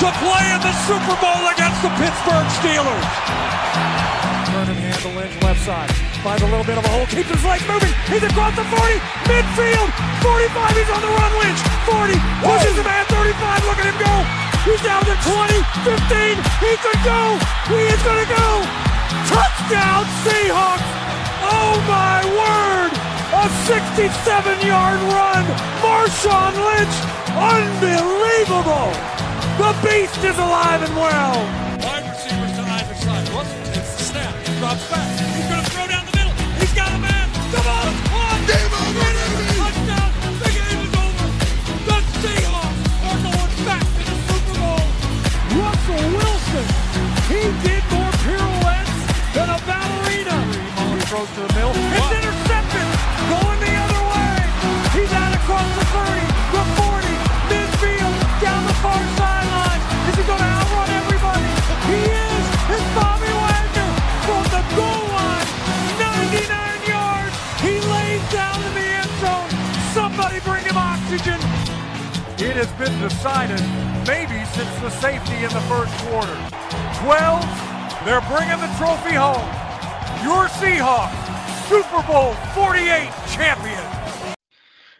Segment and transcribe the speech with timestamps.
[0.00, 3.08] to play in the Super Bowl against the Pittsburgh Steelers.
[4.48, 4.80] Vernon
[5.12, 5.92] Lynch left side.
[6.24, 7.92] Finds a little bit of a hole, keeps his legs moving.
[8.08, 8.96] He's across the 40,
[9.28, 9.88] midfield,
[10.24, 14.14] 45, he's on the run, Lynch, 40, pushes him at 35, look at him go.
[14.64, 17.36] He's down to 20, 15, he could go,
[17.68, 18.64] he is gonna go.
[19.28, 20.88] Touchdown Seahawks!
[21.44, 22.92] Oh my word!
[23.36, 25.44] A 67-yard run,
[25.84, 26.96] Marshawn Lynch,
[27.36, 29.20] unbelievable!
[29.60, 31.36] The beast is alive and well.
[31.84, 33.28] Wide receivers to either side.
[33.28, 35.04] Russell takes the snap, drops back.
[35.36, 36.32] He's going to throw down the middle.
[36.56, 37.28] He's got a man.
[37.52, 38.40] The ball is caught.
[38.48, 39.04] Game over.
[39.60, 40.10] Touchdown.
[40.40, 41.28] The game is over.
[41.92, 44.80] The Seahawks are going back to the Super Bowl.
[45.60, 46.66] Russell Wilson.
[47.28, 48.96] He did more pirouettes
[49.36, 50.36] than a ballerina.
[50.96, 51.89] He throws to the middle.
[71.22, 73.60] It has been decided,
[74.08, 76.32] maybe since the safety in the first quarter.
[77.04, 77.44] 12,
[78.06, 79.44] they're bringing the trophy home.
[80.24, 81.12] Your Seahawks,
[81.68, 84.34] Super Bowl 48 champions.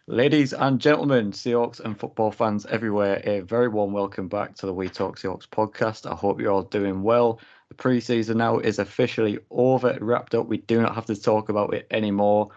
[0.06, 4.74] Ladies and gentlemen, Seahawks and football fans everywhere, a very warm welcome back to the
[4.74, 6.10] We Talk Seahawks podcast.
[6.10, 7.40] I hope you're all doing well.
[7.70, 10.48] The preseason now is officially over, wrapped up.
[10.48, 12.50] We do not have to talk about it anymore.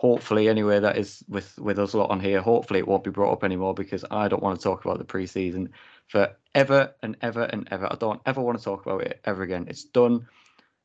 [0.00, 2.40] Hopefully, anyway, that is with with us a lot on here.
[2.40, 5.04] Hopefully, it won't be brought up anymore because I don't want to talk about the
[5.04, 5.68] preseason
[6.06, 7.84] for ever and ever and ever.
[7.84, 9.66] I don't ever want to talk about it ever again.
[9.68, 10.26] It's done.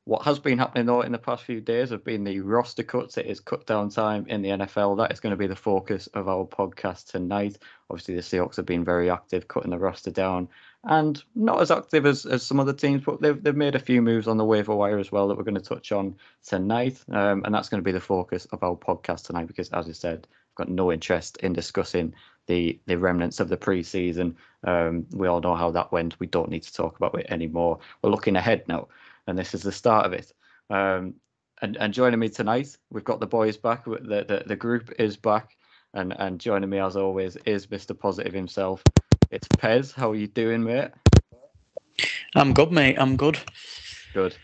[0.05, 3.17] What has been happening though in the past few days have been the roster cuts.
[3.17, 4.97] It is cut down time in the NFL.
[4.97, 7.57] That is going to be the focus of our podcast tonight.
[7.89, 10.47] Obviously, the Seahawks have been very active cutting the roster down
[10.83, 13.99] and not as active as, as some other teams, but they've, they've made a few
[13.99, 17.03] moves on the waiver wire as well that we're going to touch on tonight.
[17.09, 19.93] Um, and that's going to be the focus of our podcast tonight because, as I
[19.93, 22.13] said, I've got no interest in discussing
[22.45, 24.35] the, the remnants of the preseason.
[24.63, 26.19] Um, we all know how that went.
[26.19, 27.79] We don't need to talk about it anymore.
[28.03, 28.87] We're looking ahead now
[29.27, 30.31] and this is the start of it.
[30.69, 31.15] Um,
[31.61, 33.85] and, and joining me tonight, we've got the boys back.
[33.85, 35.55] The, the, the group is back,
[35.93, 37.97] and, and joining me as always is Mr.
[37.97, 38.83] Positive himself.
[39.31, 39.93] It's Pez.
[39.93, 40.91] How are you doing, mate?
[42.35, 42.97] I'm good, mate.
[42.99, 43.39] I'm good.
[44.13, 44.35] Good.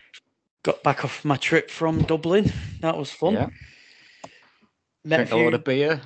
[0.62, 2.50] Got back off my trip from Dublin.
[2.80, 3.34] That was fun.
[3.34, 3.48] Yeah.
[5.04, 6.00] Met Drink a a few load of beer.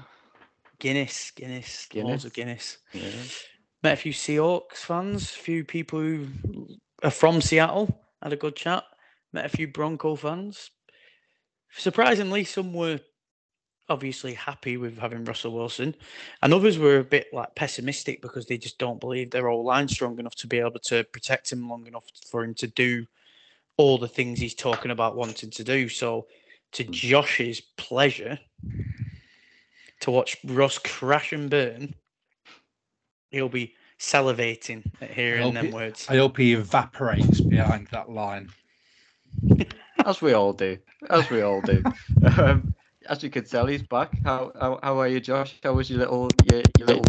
[0.79, 2.79] Guinness, Guinness, loads of Guinness.
[2.93, 3.15] Guinness.
[3.15, 3.53] Yeah.
[3.83, 6.27] Met a few Seahawks fans, a few people who
[7.03, 8.01] are from Seattle.
[8.27, 8.83] Had a good chat.
[9.33, 10.73] Met a few Bronco fans.
[11.71, 12.99] Surprisingly, some were
[13.89, 15.95] obviously happy with having Russell Wilson,
[16.43, 19.87] and others were a bit like pessimistic because they just don't believe their old line
[19.87, 23.07] strong enough to be able to protect him long enough for him to do
[23.77, 25.89] all the things he's talking about wanting to do.
[25.89, 26.27] So,
[26.73, 26.91] to hmm.
[26.91, 28.41] Josh's pleasure,
[30.01, 31.95] to watch Russ crash and burn,
[33.31, 36.07] he'll be salivating at hearing them it- words.
[36.09, 38.51] I hope he evaporates behind that line.
[40.05, 40.79] As we all do.
[41.11, 41.83] As we all do.
[42.39, 42.75] um,
[43.09, 44.13] as you can tell, he's back.
[44.25, 45.59] How, how how are you, Josh?
[45.63, 47.05] How was your little your, your little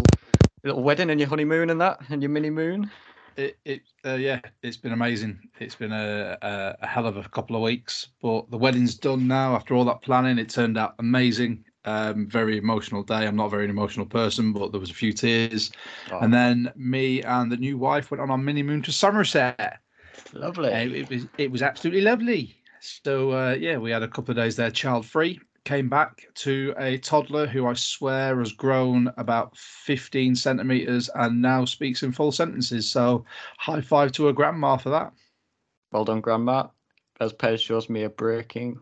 [0.64, 2.90] little wedding and your honeymoon and that and your mini moon?
[3.36, 5.38] It, it uh, yeah, it's been amazing.
[5.60, 9.28] It's been a, a, a hell of a couple of weeks, but the wedding's done
[9.28, 9.54] now.
[9.54, 11.64] After all that planning, it turned out amazing.
[11.84, 13.26] Um, very emotional day.
[13.26, 15.70] I'm not a very emotional person, but there was a few tears.
[16.10, 19.80] Oh, And then me and the new wife went on our mini moon to Somerset.
[20.32, 20.72] lovely.
[20.72, 22.56] Uh, it was it was absolutely lovely.
[22.80, 25.40] So uh, yeah, we had a couple of days there, child free.
[25.64, 31.64] Came back to a toddler who I swear has grown about 15 centimeters and now
[31.64, 32.90] speaks in full sentences.
[32.90, 33.24] So
[33.58, 35.12] high five to her grandma for that.
[35.92, 36.68] Well done, Grandma.
[37.20, 38.78] As Pez shows me a breaking.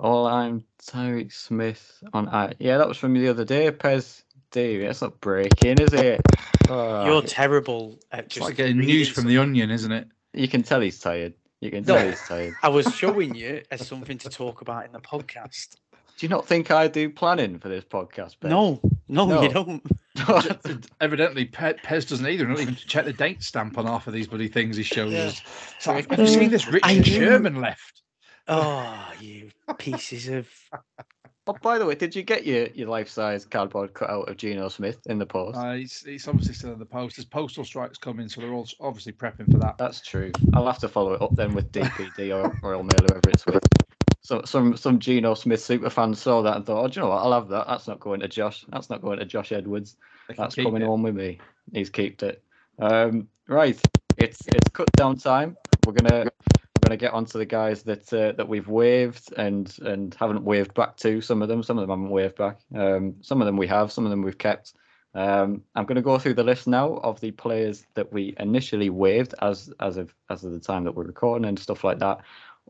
[0.00, 2.52] All I'm Tyreke Smith on I.
[2.58, 4.22] Yeah, that was from the other day, Pez.
[4.50, 6.20] Dave, that's not breaking, is it?
[6.68, 10.06] Oh, You're terrible at It's just like getting news from the Onion, isn't it?
[10.32, 11.34] you can tell he's tired.
[11.60, 11.96] You can No.
[11.96, 12.54] tell he's tired.
[12.62, 15.76] I was showing you as something to talk about in the podcast.
[16.16, 18.50] Do you not think I do planning for this podcast, Pez?
[18.50, 19.42] No, no, No.
[19.42, 19.82] you don't.
[21.00, 22.46] Evidently, Pe- Pez doesn't either.
[22.46, 25.12] Not even to check the date stamp on half of these bloody things he shows
[25.12, 25.24] Yeah.
[25.26, 25.42] us.
[25.80, 28.02] So, have you seen this I Richard Sherman left?
[28.48, 30.48] Oh, you pieces of.
[31.46, 34.36] Oh, by the way, did you get your, your life size cardboard cut out of
[34.38, 35.58] Geno Smith in the post?
[35.58, 37.16] Uh, he's, he's obviously still in the post.
[37.16, 39.76] There's postal strikes coming, so they're all obviously prepping for that.
[39.76, 40.32] That's true.
[40.54, 43.62] I'll have to follow it up then with DPD or Royal Mail, whoever it's with.
[44.22, 47.10] So some some Geno Smith super fans saw that and thought, oh, do you know
[47.10, 47.22] what?
[47.22, 47.66] I'll have that.
[47.66, 48.64] That's not going to Josh.
[48.70, 49.96] That's not going to Josh Edwards.
[50.34, 50.86] That's coming it.
[50.86, 51.40] home with me.
[51.72, 52.42] He's kept it.
[52.78, 53.78] Um, Right,
[54.16, 55.54] it's it's cut down time.
[55.86, 56.30] We're gonna
[56.84, 60.74] we're gonna get onto the guys that uh, that we've waved and and haven't waved
[60.74, 61.22] back to.
[61.22, 62.58] Some of them, some of them haven't waved back.
[62.74, 64.74] Um, some of them we have, some of them we've kept.
[65.14, 68.90] Um, I'm going to go through the list now of the players that we initially
[68.90, 72.20] waived as as of as of the time that we're recording and stuff like that.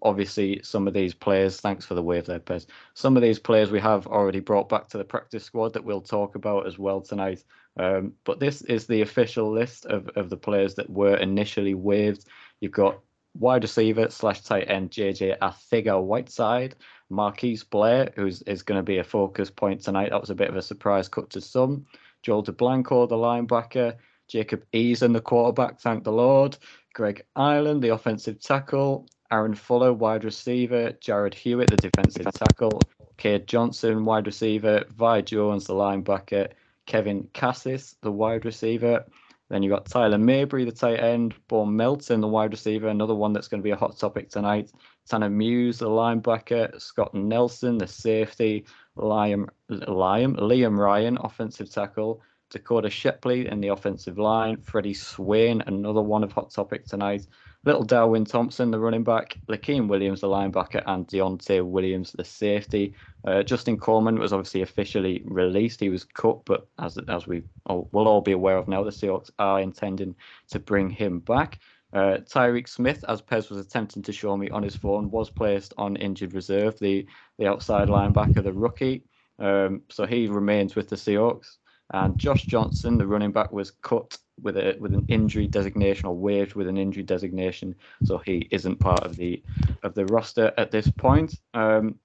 [0.02, 2.66] Obviously, some of these players, thanks for the wave there, Pez.
[2.94, 6.00] Some of these players we have already brought back to the practice squad that we'll
[6.00, 7.42] talk about as well tonight.
[7.76, 12.26] Um, but this is the official list of, of the players that were initially waived.
[12.60, 13.00] You've got
[13.34, 16.76] wide receiver slash tight end JJ Arcega Whiteside,
[17.10, 20.10] Marquise Blair, who's is going to be a focus point tonight.
[20.10, 21.86] That was a bit of a surprise cut to some.
[22.22, 23.96] Joel Dublanko, the linebacker,
[24.28, 26.56] Jacob Eason, the quarterback, thank the Lord,
[26.94, 32.80] Greg Eiland, the offensive tackle, Aaron Fuller, wide receiver, Jared Hewitt, the defensive tackle,
[33.16, 36.48] Cade Johnson, wide receiver, Vi Jones, the linebacker,
[36.86, 39.04] Kevin Kassis, the wide receiver.
[39.50, 43.32] Then you've got Tyler Mabry, the tight end, Bo Melton, the wide receiver, another one
[43.32, 44.72] that's going to be a hot topic tonight.
[45.06, 48.64] Tanner Muse, the linebacker, Scott Nelson, the safety,
[48.96, 56.02] Liam, Liam, Liam Ryan, offensive tackle, Dakoda Shepley in the offensive line, Freddie Swain, another
[56.02, 57.26] one of hot topic tonight,
[57.64, 62.94] Little Darwin Thompson, the running back, Lakiem Williams, the linebacker, and Deontai Williams, the safety.
[63.26, 65.80] Uh, Justin Coleman was obviously officially released.
[65.80, 68.90] He was cut, but as as we all, will all be aware of now, the
[68.90, 70.14] Seahawks are intending
[70.48, 71.58] to bring him back.
[71.94, 75.72] Uh, Tyreke Smith, as Pez was attempting to show me on his phone, was placed
[75.78, 77.06] on injured reserve, the,
[77.38, 79.04] the outside linebacker, the rookie.
[79.38, 81.58] Um, so he remains with the Seahawks.
[81.92, 86.14] And Josh Johnson, the running back, was cut with a with an injury designation or
[86.14, 89.42] waived with an injury designation, so he isn't part of the
[89.82, 91.36] of the roster at this point.
[91.54, 91.98] Um,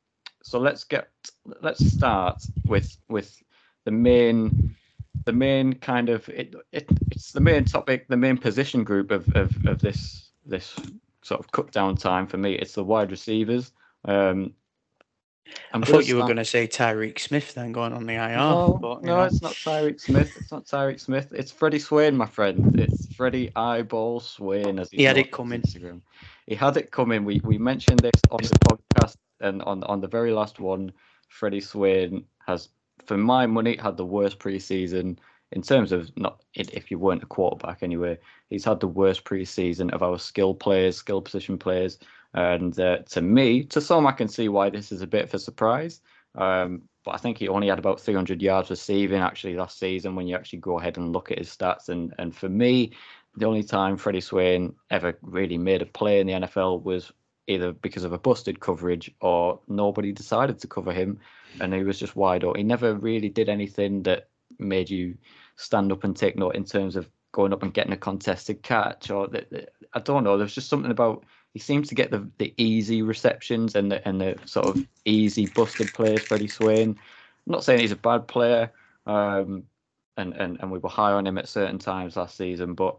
[0.43, 1.09] so let's get
[1.61, 3.41] let's start with with
[3.85, 4.75] the main
[5.25, 9.27] the main kind of it, it it's the main topic the main position group of
[9.35, 10.75] of, of this this
[11.21, 13.71] sort of cut down time for me it's the wide receivers
[14.05, 14.53] um
[15.73, 18.37] i thought you were going to say Tyreke Smith then going on the IR.
[18.37, 20.35] No, but, no it's not Tyreke Smith.
[20.35, 21.31] It's not Tyreke Smith.
[21.33, 22.79] It's Freddie Swain, my friend.
[22.79, 24.79] It's Freddie Eyeball Swain.
[24.79, 25.61] As he had it coming.
[25.61, 26.01] Instagram.
[26.47, 27.25] He had it coming.
[27.25, 30.91] We we mentioned this on the podcast and on on the very last one.
[31.27, 32.69] Freddie Swain has,
[33.05, 35.17] for my money, had the worst preseason
[35.51, 38.17] in terms of not if you weren't a quarterback anyway.
[38.49, 41.99] He's had the worst preseason of our skill players, skill position players.
[42.33, 45.33] And uh, to me, to some, I can see why this is a bit of
[45.33, 46.01] a surprise.
[46.35, 50.27] Um, but I think he only had about 300 yards receiving actually last season when
[50.27, 51.89] you actually go ahead and look at his stats.
[51.89, 52.91] And and for me,
[53.35, 57.11] the only time Freddie Swain ever really made a play in the NFL was
[57.47, 61.19] either because of a busted coverage or nobody decided to cover him
[61.59, 62.59] and he was just wide open.
[62.59, 64.29] He never really did anything that
[64.59, 65.17] made you
[65.55, 69.09] stand up and take note in terms of going up and getting a contested catch
[69.09, 70.37] or the, I don't know.
[70.37, 74.21] There's just something about he seems to get the, the easy receptions and the and
[74.21, 76.21] the sort of easy busted plays.
[76.21, 76.89] Freddie Swain.
[76.89, 78.71] I'm not saying he's a bad player,
[79.07, 79.63] um,
[80.17, 82.97] and, and and we were high on him at certain times last season, but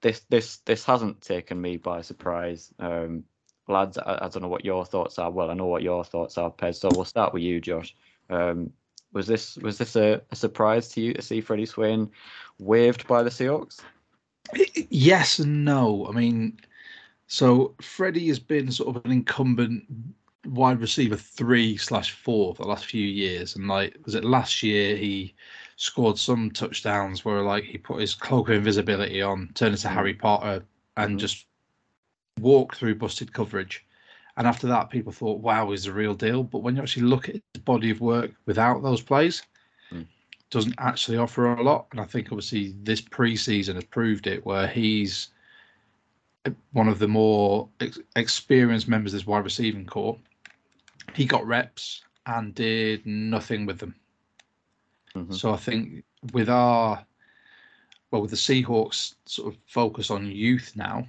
[0.00, 2.72] this this this hasn't taken me by surprise.
[2.78, 3.24] Um,
[3.68, 5.30] lads, I, I, don't know what your thoughts are.
[5.30, 6.76] Well, I know what your thoughts are, Pez.
[6.76, 7.94] So we'll start with you, Josh.
[8.30, 8.72] Um,
[9.12, 12.10] was this was this a, a surprise to you to see Freddie Swain
[12.58, 13.80] waived by the Seahawks?
[14.90, 16.06] Yes and no.
[16.06, 16.58] I mean,
[17.26, 19.84] so Freddie has been sort of an incumbent
[20.46, 24.62] wide receiver three slash four for the last few years, and like was it last
[24.62, 25.34] year he
[25.76, 29.96] scored some touchdowns where like he put his cloak of invisibility on, turned into mm-hmm.
[29.96, 30.64] Harry Potter,
[30.96, 31.18] and mm-hmm.
[31.18, 31.46] just
[32.40, 33.84] walked through busted coverage.
[34.36, 37.28] And after that, people thought, "Wow, he's the real deal." But when you actually look
[37.28, 39.42] at his body of work without those plays,
[39.92, 40.06] mm.
[40.50, 41.86] doesn't actually offer a lot.
[41.92, 45.30] And I think obviously this preseason has proved it, where he's
[46.72, 50.18] one of the more ex- experienced members of this wide receiving corps.
[51.14, 53.94] He got reps and did nothing with them.
[55.14, 55.32] Mm-hmm.
[55.34, 57.04] So I think with our
[58.10, 61.06] well, with the Seahawks sort of focus on youth now,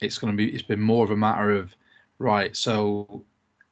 [0.00, 1.74] it's going to be it's been more of a matter of
[2.18, 2.56] right.
[2.56, 3.24] So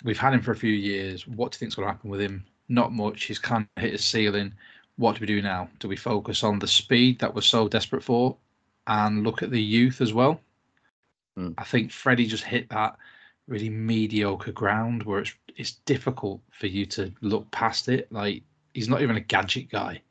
[0.05, 1.27] we've had him for a few years.
[1.27, 2.45] What do you think's going to happen with him?
[2.69, 3.25] Not much.
[3.25, 4.53] He's kind of hit his ceiling.
[4.97, 5.69] What do we do now?
[5.79, 8.37] Do we focus on the speed that we're so desperate for,
[8.87, 10.41] and look at the youth as well?
[11.39, 11.55] Mm.
[11.57, 12.97] I think Freddie just hit that
[13.47, 18.11] really mediocre ground where it's it's difficult for you to look past it.
[18.13, 18.43] Like
[18.75, 20.03] he's not even a gadget guy.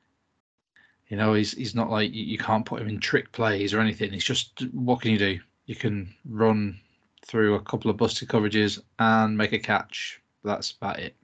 [1.09, 3.79] You know, he's he's not like you, you can't put him in trick plays or
[3.79, 4.13] anything.
[4.13, 5.39] It's just what can you do?
[5.65, 6.79] You can run
[7.25, 10.21] through a couple of busted coverages and make a catch.
[10.43, 11.15] That's about it.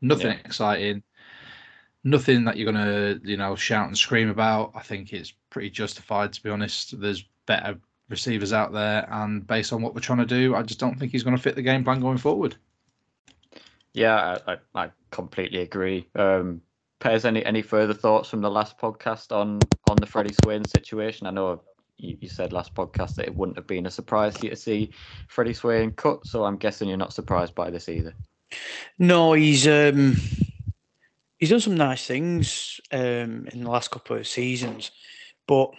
[0.00, 0.38] Nothing yeah.
[0.44, 1.02] exciting.
[2.04, 4.72] Nothing that you're gonna, you know, shout and scream about.
[4.74, 6.98] I think it's pretty justified to be honest.
[6.98, 7.78] There's better
[8.08, 11.12] receivers out there, and based on what we're trying to do, I just don't think
[11.12, 12.56] he's going to fit the game plan going forward.
[13.92, 16.08] Yeah, I, I, I completely agree.
[16.14, 16.62] Um,
[17.00, 19.58] Pez, any any further thoughts from the last podcast on
[19.90, 21.26] on the Freddie Swain situation?
[21.26, 21.62] I know
[21.98, 24.56] you, you said last podcast that it wouldn't have been a surprise to you to
[24.56, 24.90] see
[25.28, 28.14] Freddie Swain cut, so I'm guessing you're not surprised by this either.
[28.98, 30.16] No, he's um,
[31.38, 34.92] he's done some nice things um, in the last couple of seasons,
[35.46, 35.72] but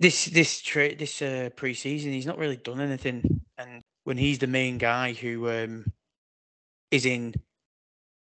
[0.00, 3.40] this this tra- this uh, pre-season he's not really done anything.
[3.58, 5.92] And when he's the main guy who um,
[6.90, 7.34] is in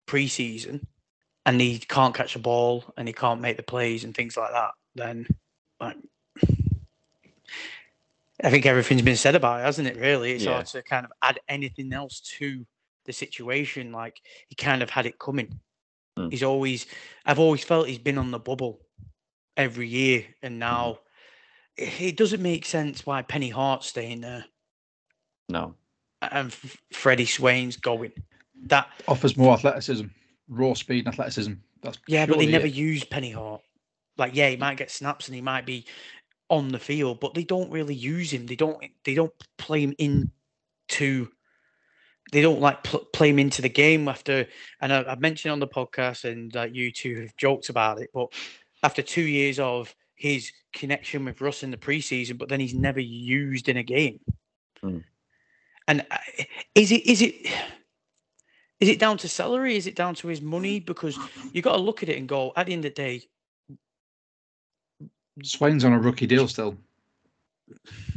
[0.07, 0.87] pre-season
[1.47, 4.53] and he can't catch a ball and he can't make the plays and things like
[4.53, 5.27] that, then
[5.81, 5.97] like
[8.45, 9.97] I think everything's been said about it, hasn't it?
[9.97, 10.55] Really, it's Yeah.
[10.55, 12.67] hard to kind of add anything else to
[13.05, 13.93] the situation.
[13.93, 15.61] Like he kind of had it coming.
[16.19, 16.31] Mm.
[16.31, 16.87] He's always,
[17.25, 18.81] I've always felt he's been on the bubble
[19.57, 20.99] every year, and now it,
[21.77, 24.45] it doesn't make sense why Penny Hart's staying there
[25.49, 25.75] No.
[26.21, 28.13] and F- Freddie Swain's going.
[28.67, 30.07] That Offers more athleticism,
[30.49, 31.55] raw speed and athleticism.
[31.83, 32.75] That's yeah, but they never it.
[32.75, 33.61] use Penny Hart.
[34.17, 35.87] Like yeah, he might get snaps and he might be
[36.49, 38.47] on the field, but they don't really use him.
[38.47, 38.77] They don't.
[39.05, 41.29] They don't play him into.
[42.31, 44.47] They don't like pl- play him into the game after.
[44.81, 48.11] And I, I've mentioned on the podcast, and uh, you two have joked about it.
[48.15, 48.29] But
[48.85, 53.01] after two years of his connection with Russ in the preseason, but then he's never
[53.01, 54.21] used in a game.
[54.81, 54.99] Hmm.
[55.89, 56.07] And
[56.77, 57.35] is it is it
[58.79, 59.77] is it down to salary?
[59.77, 60.79] Is it down to his money?
[60.79, 61.19] Because
[61.53, 62.53] you got to look at it and go.
[62.55, 63.23] At the end of the day,
[65.43, 66.79] Swain's on a rookie deal still.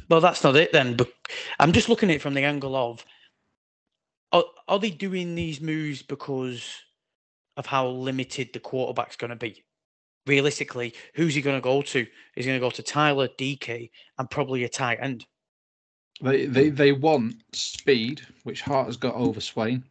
[0.07, 0.95] Well, that's not it then.
[0.95, 1.12] But
[1.59, 3.03] I'm just looking at it from the angle of
[4.31, 6.63] are, are they doing these moves because
[7.57, 9.63] of how limited the quarterback's going to be?
[10.27, 12.05] Realistically, who's he going to go to?
[12.36, 15.25] He's going to go to Tyler, DK, and probably a tight end.
[16.22, 19.84] They they they want speed, which Hart has got over Swain.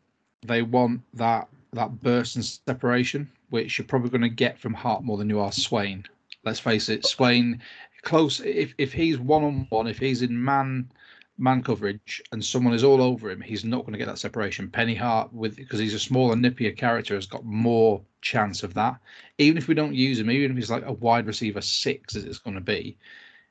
[0.43, 5.05] They want that that burst and separation, which you're probably going to get from Hart
[5.05, 6.05] more than you are Swain.
[6.45, 7.61] Let's face it, Swain
[8.05, 8.41] close.
[8.41, 10.91] If if he's one on one, if he's in man
[11.37, 14.71] man coverage and someone is all over him, he's not going to get that separation.
[14.71, 18.97] Penny Hart with because he's a smaller, nippier character, has got more chance of that.
[19.39, 22.25] Even if we don't use him, even if he's like a wide receiver six, as
[22.25, 22.97] it's going to be,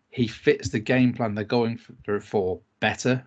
[0.10, 3.24] he fits the game plan they're going for, for better,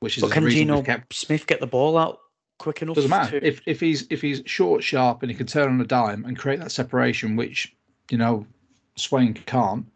[0.00, 1.14] which is But can Geno kept.
[1.14, 2.20] Smith get the ball out
[2.58, 2.96] quick enough?
[2.96, 5.80] Doesn't matter to- if if he's if he's short, sharp, and he can turn on
[5.80, 7.74] a dime and create that separation, which
[8.10, 8.46] you know
[8.96, 9.86] Swain can't.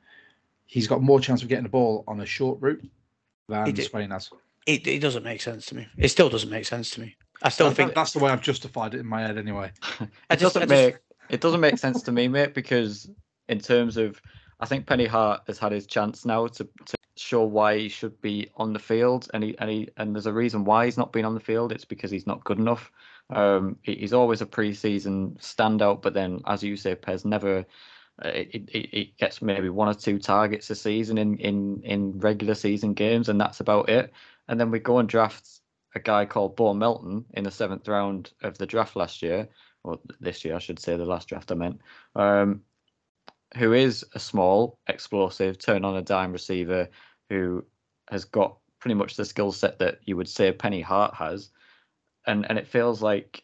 [0.65, 2.85] He's got more chance of getting the ball on a short route
[3.49, 4.31] than did- Swain has.
[4.67, 5.87] it, it doesn't make sense to me.
[5.97, 7.17] It still doesn't make sense to me.
[7.43, 9.71] I still That- think that's the way I've justified it in my head, anyway.
[10.31, 10.97] It just- doesn't I just- make
[11.31, 13.11] it doesn't make sense to me, mate, because
[13.49, 14.21] in terms of
[14.61, 18.19] I think Penny Hart has had his chance now to, to show why he should
[18.23, 21.13] be on the field, and he and he and there's a reason why he's not
[21.13, 21.71] been on the field.
[21.73, 22.91] It's because he's not good enough.
[23.31, 27.65] Um, he- he's always a preseason standout, but then, as you say, Pez never.
[28.25, 32.19] Uh, It, it, it gets maybe one or two targets a season in, in, in
[32.19, 34.13] regular season games, and that's about it.
[34.49, 35.61] And then we go and draft
[35.95, 39.49] a guy called Bo Melton in the seventh round of the draft last year,
[39.85, 41.81] or this year, I should say, the last draft I meant,
[42.15, 42.63] um,
[43.57, 46.89] who is a small, explosive, turn on a dime receiver
[47.31, 47.65] who
[48.11, 51.51] has got pretty much the skill set that you would say Penny Hart has,
[52.27, 53.43] and and it feels like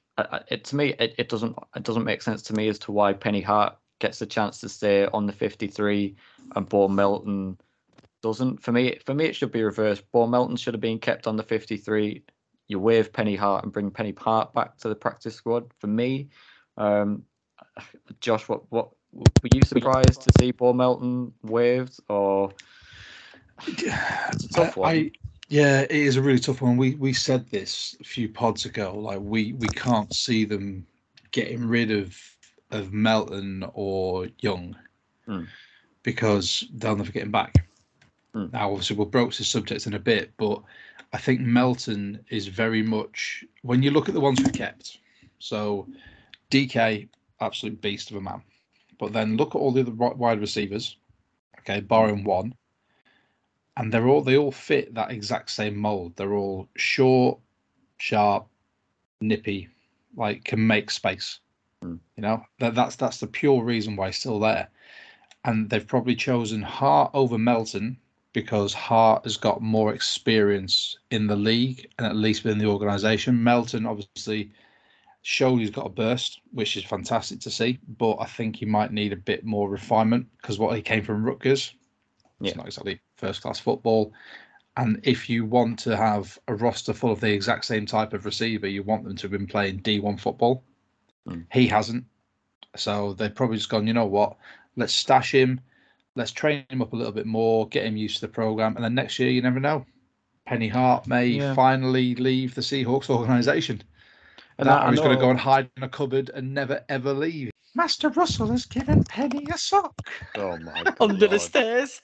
[0.48, 3.12] it to me it, it doesn't it doesn't make sense to me as to why
[3.12, 6.14] Penny Hart gets the chance to stay on the 53
[6.56, 7.56] and Bo Melton
[8.22, 8.62] doesn't.
[8.62, 10.04] For me, for me it should be reversed.
[10.12, 12.22] Bo Melton should have been kept on the 53
[12.68, 15.72] you waive Penny Hart and bring Penny Hart back to the practice squad.
[15.78, 16.28] For me,
[16.76, 17.22] um,
[18.20, 22.52] Josh, what what were you surprised to see Paul Melton waived, or
[23.66, 24.90] it's a tough one?
[24.96, 25.12] I-
[25.48, 26.76] yeah, it is a really tough one.
[26.76, 28.94] We we said this a few pods ago.
[28.98, 30.86] Like we we can't see them
[31.32, 32.33] getting rid of
[32.74, 34.76] of Melton or Young
[35.26, 35.44] Hmm.
[36.02, 37.66] because they'll never get him back.
[38.34, 38.46] Hmm.
[38.52, 40.62] Now, obviously, we'll broach this subject in a bit, but
[41.12, 44.98] I think Melton is very much when you look at the ones we kept.
[45.38, 45.88] So
[46.50, 47.08] DK,
[47.40, 48.42] absolute beast of a man.
[48.98, 50.96] But then look at all the other wide receivers.
[51.60, 52.54] Okay, barring one,
[53.78, 56.14] and they're all they all fit that exact same mold.
[56.16, 57.38] They're all short,
[57.96, 58.46] sharp,
[59.22, 59.68] nippy,
[60.16, 61.40] like can make space.
[61.84, 61.96] Hmm.
[62.16, 64.68] You know that that's that's the pure reason why he's still there.
[65.44, 67.98] And they've probably chosen Hart over Melton
[68.32, 73.44] because Hart has got more experience in the league and at least within the organisation.
[73.44, 74.50] Melton obviously
[75.20, 77.78] showed he's got a burst, which is fantastic to see.
[77.98, 81.22] But I think he might need a bit more refinement because what he came from
[81.22, 81.74] Rutgers,
[82.48, 84.14] It's not exactly first class football.
[84.78, 88.24] And if you want to have a roster full of the exact same type of
[88.24, 90.64] receiver, you want them to have been playing D1 football.
[91.28, 91.46] Mm.
[91.52, 92.04] He hasn't.
[92.76, 94.36] So they've probably just gone, you know what?
[94.76, 95.60] Let's stash him.
[96.16, 98.76] Let's train him up a little bit more, get him used to the program.
[98.76, 99.84] And then next year, you never know.
[100.46, 101.54] Penny Hart may Yeah.
[101.54, 103.82] finally leave the Seahawks organization.
[104.58, 106.84] And that, I- I he's going to go and hide in a cupboard and never
[106.88, 107.50] ever leave.
[107.76, 110.00] Master Russell has given Penny a sock.
[110.36, 112.00] Oh my Under the stairs.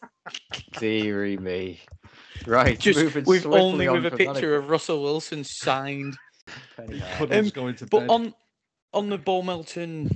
[0.78, 1.80] Deary me.
[2.46, 6.16] Right, Just moving with swiftly only on with a from picture of Russell Wilson signed.
[6.76, 7.18] Penny Hart.
[7.30, 8.10] Puddles going to But bed.
[8.10, 8.34] on
[8.92, 10.10] on the Bo Melton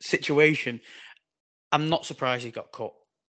[0.00, 0.80] situation,
[1.72, 2.92] I'm not surprised he got cut.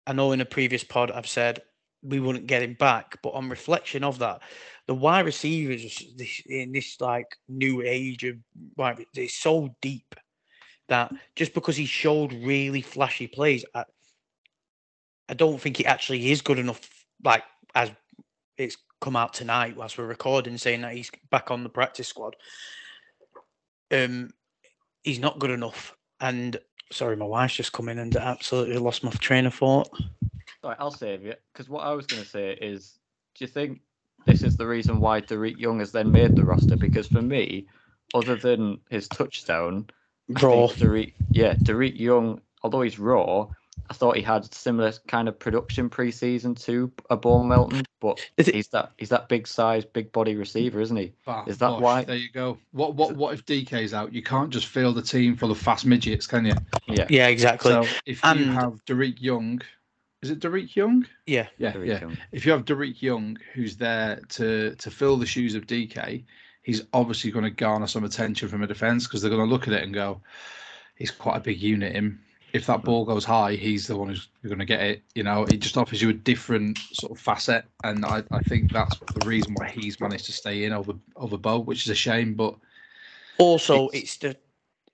[0.06, 1.62] I know in a previous pod I've said
[2.02, 4.40] we wouldn't get him back, but on reflection of that,
[4.86, 6.02] the wide receivers
[6.46, 8.36] in this like new age of
[8.76, 10.14] wide, they're so deep
[10.88, 13.84] that just because he showed really flashy plays, I,
[15.28, 16.80] I don't think he actually is good enough.
[17.22, 17.90] Like as
[18.56, 22.36] it's come out tonight, whilst we're recording, saying that he's back on the practice squad.
[23.90, 24.30] Um,
[25.02, 25.96] he's not good enough.
[26.20, 26.58] And
[26.92, 29.88] sorry, my wife's just come in and absolutely lost my train of thought.
[30.62, 32.98] Right, I'll save you because what I was going to say is,
[33.34, 33.80] do you think
[34.26, 36.76] this is the reason why Derek Young has then made the roster?
[36.76, 37.66] Because for me,
[38.12, 39.86] other than his touchdown,
[40.28, 40.68] Raw.
[40.68, 43.48] Derek, yeah, Derek Young, although he's raw,
[43.90, 48.46] I thought he had similar kind of production pre-season to a Ball Melton, but Is
[48.46, 51.12] it- he's that he's that big size, big body receiver, isn't he?
[51.26, 52.58] Ah, Is that bosh, why- There you go.
[52.70, 54.12] What what what if DK's out?
[54.12, 56.52] You can't just field a team full of fast midgets, can you?
[56.86, 57.72] Yeah, Yeah, exactly.
[57.72, 59.60] So if you have Derek Young,
[60.22, 61.04] is it Derek Young?
[61.26, 61.48] yeah.
[61.58, 62.00] Yeah, Derek yeah.
[62.00, 62.16] Young.
[62.30, 66.22] If you have Derek Young, who's there to to fill the shoes of DK,
[66.62, 69.66] he's obviously going to garner some attention from a defense because they're going to look
[69.66, 70.20] at it and go,
[70.94, 71.92] he's quite a big unit.
[71.94, 72.20] Him.
[72.52, 75.02] If that ball goes high, he's the one who's going to get it.
[75.14, 78.72] You know, it just offers you a different sort of facet, and I, I think
[78.72, 81.94] that's the reason why he's managed to stay in over over Bo, which is a
[81.94, 82.34] shame.
[82.34, 82.56] But
[83.38, 84.36] Also, It's- it's, the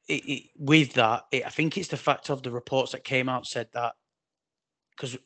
[0.09, 1.27] it, it, with that.
[1.33, 3.95] It, I think it's the fact of the reports that came out said that
[4.91, 5.17] because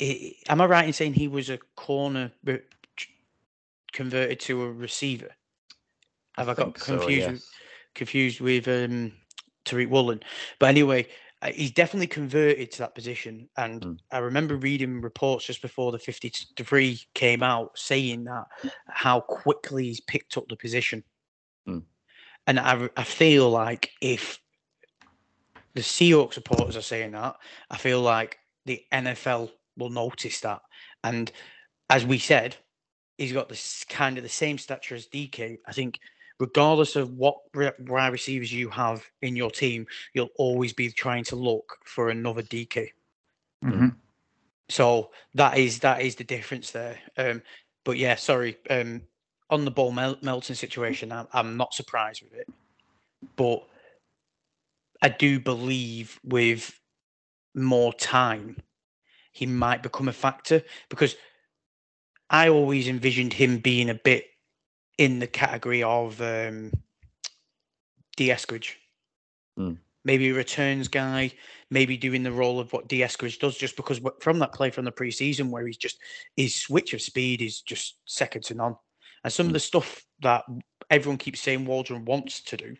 [0.00, 2.62] am I right in saying he was a corner but
[3.92, 5.30] converted to a receiver?
[6.36, 7.26] Have I, got think so, confused?
[7.28, 7.50] with, yes.
[7.94, 9.12] confused with um,
[9.64, 10.20] Tariq Woolen.
[10.58, 11.08] But anyway,
[11.54, 13.48] he's definitely converted to that position.
[13.56, 13.98] And Mm.
[14.10, 18.46] I remember reading reports just before the 53 came out saying that
[18.88, 21.04] how quickly he's picked up the position.
[21.68, 21.84] Mm.
[22.46, 24.40] And I, I feel like if
[25.74, 27.36] the Seahawks supporters are saying that,
[27.70, 30.62] I feel like the NFL will notice that.
[31.04, 31.30] And
[31.88, 32.56] as we said,
[33.16, 35.58] he's got this kind of the same stature as DK.
[35.66, 36.00] I think
[36.38, 41.36] regardless of what wide receivers you have in your team, you'll always be trying to
[41.36, 42.92] look for another DK.
[43.64, 43.96] Mhm.
[44.68, 46.98] So that is that is the difference there.
[47.16, 47.42] Um,
[47.84, 48.58] but yeah, sorry.
[48.70, 49.02] Um,
[49.50, 52.46] on the ball Mel- Melton situation, I'm, I'm not surprised with it,
[53.36, 53.66] but
[55.00, 56.78] I do believe with
[57.54, 58.56] more time,
[59.32, 61.16] he might become a factor because
[62.30, 64.26] I always envisioned him being a bit
[64.98, 66.72] in the category of um,
[68.16, 68.28] D.
[68.28, 68.74] Eskridge.
[69.56, 69.74] Hmm.
[70.04, 71.32] Maybe a returns guy,
[71.70, 73.00] maybe doing the role of what D.
[73.00, 75.98] Eskridge does, just because from that play from the preseason where he's just
[76.36, 78.76] his switch of speed is just second to none.
[79.24, 80.44] And some of the stuff that
[80.90, 82.76] everyone keeps saying Waldron wants to do,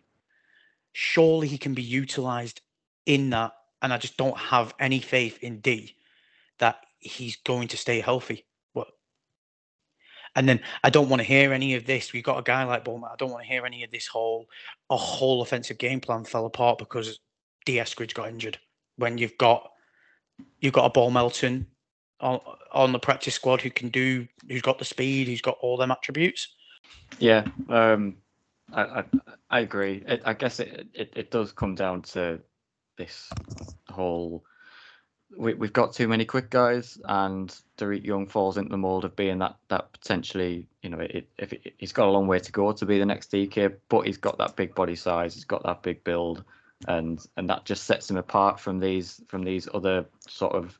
[0.93, 2.61] surely he can be utilized
[3.05, 3.51] in that.
[3.81, 5.95] And I just don't have any faith in D
[6.57, 8.45] that he's going to stay healthy.
[10.39, 12.13] And then I don't want to hear any of this.
[12.13, 13.09] We've got a guy like Bowman.
[13.11, 14.47] I don't want to hear any of this whole
[14.89, 17.19] a whole offensive game plan fell apart because
[17.65, 17.75] D.
[17.75, 18.57] Eskridge got injured.
[18.95, 19.69] When you've got
[20.61, 21.67] you've got a ball Melton
[22.21, 22.39] on
[22.71, 25.91] on the practice squad who can do who's got the speed, who's got all them
[25.91, 26.55] attributes.
[27.19, 28.15] Yeah, um,
[28.71, 29.03] I, I
[29.49, 30.05] I agree.
[30.07, 32.39] It, I guess it, it it does come down to
[32.97, 33.29] this
[33.89, 34.45] whole.
[35.37, 39.15] We we've got too many quick guys, and Derek Young falls into the mold of
[39.15, 42.51] being that that potentially, you know, it, if it, he's got a long way to
[42.51, 45.63] go to be the next DK, but he's got that big body size, he's got
[45.63, 46.43] that big build,
[46.87, 50.77] and and that just sets him apart from these from these other sort of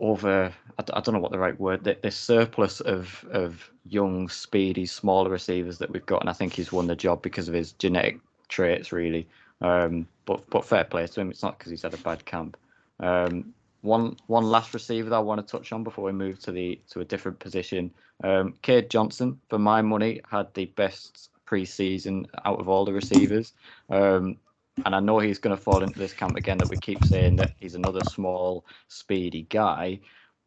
[0.00, 4.86] over I, don't know what the right word th- this surplus of of young speedy
[4.86, 7.72] smaller receivers that we've got and I think he's won the job because of his
[7.72, 9.28] genetic traits really.
[9.60, 12.56] Um but but fair play to him it's not because he's had a bad camp
[13.00, 16.52] um one one last receiver that I want to touch on before we move to
[16.52, 17.92] the to a different position
[18.24, 23.52] um Cade Johnson for my money had the best preseason out of all the receivers
[23.90, 24.38] um
[24.84, 27.36] and I know he's going to fall into this camp again that we keep saying
[27.36, 30.00] that he's another small, speedy guy.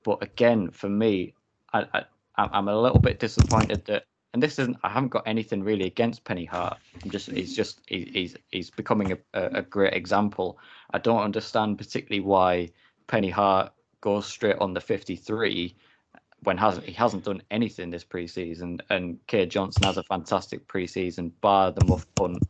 [0.03, 1.34] But again, for me,
[1.73, 2.03] I, I
[2.38, 4.05] I'm a little bit disappointed that,
[4.36, 4.76] and this isn't.
[4.84, 6.78] I haven't got anything really against Penny Hart.
[7.02, 10.60] I'm just he's just he, he's he's becoming a, a great example.
[10.91, 12.67] I don't understand particularly why
[13.08, 13.71] Penny Hart
[14.02, 15.74] goes straight on the 53
[16.43, 21.32] when hasn't he hasn't done anything this preseason, and Cade Johnson has a fantastic preseason,
[21.39, 22.43] bar the muff punt,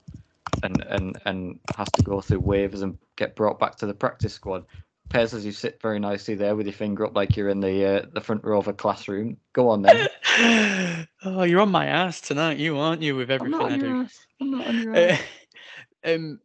[0.63, 4.33] and and and has to go through waivers and get brought back to the practice
[4.33, 4.65] squad.
[5.09, 7.85] Pez, as you sit very nicely there with your finger up like you're in the
[7.85, 9.37] uh, the front row of a classroom.
[9.53, 10.07] Go on then.
[11.23, 13.15] oh, you're on my ass tonight, you aren't you?
[13.15, 14.01] With everything I do.
[14.01, 14.25] Ass.
[14.41, 15.21] I'm not on your ass.
[16.05, 16.39] um,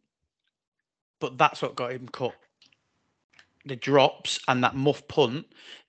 [1.19, 2.35] but that's what got him cut.
[3.65, 5.45] The drops and that muff punt,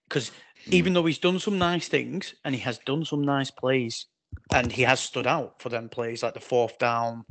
[0.09, 0.31] because
[0.67, 0.75] Hmm.
[0.75, 4.07] even though he's done some nice things and he has done some nice plays,
[4.53, 7.25] and he has stood out for them plays like the fourth down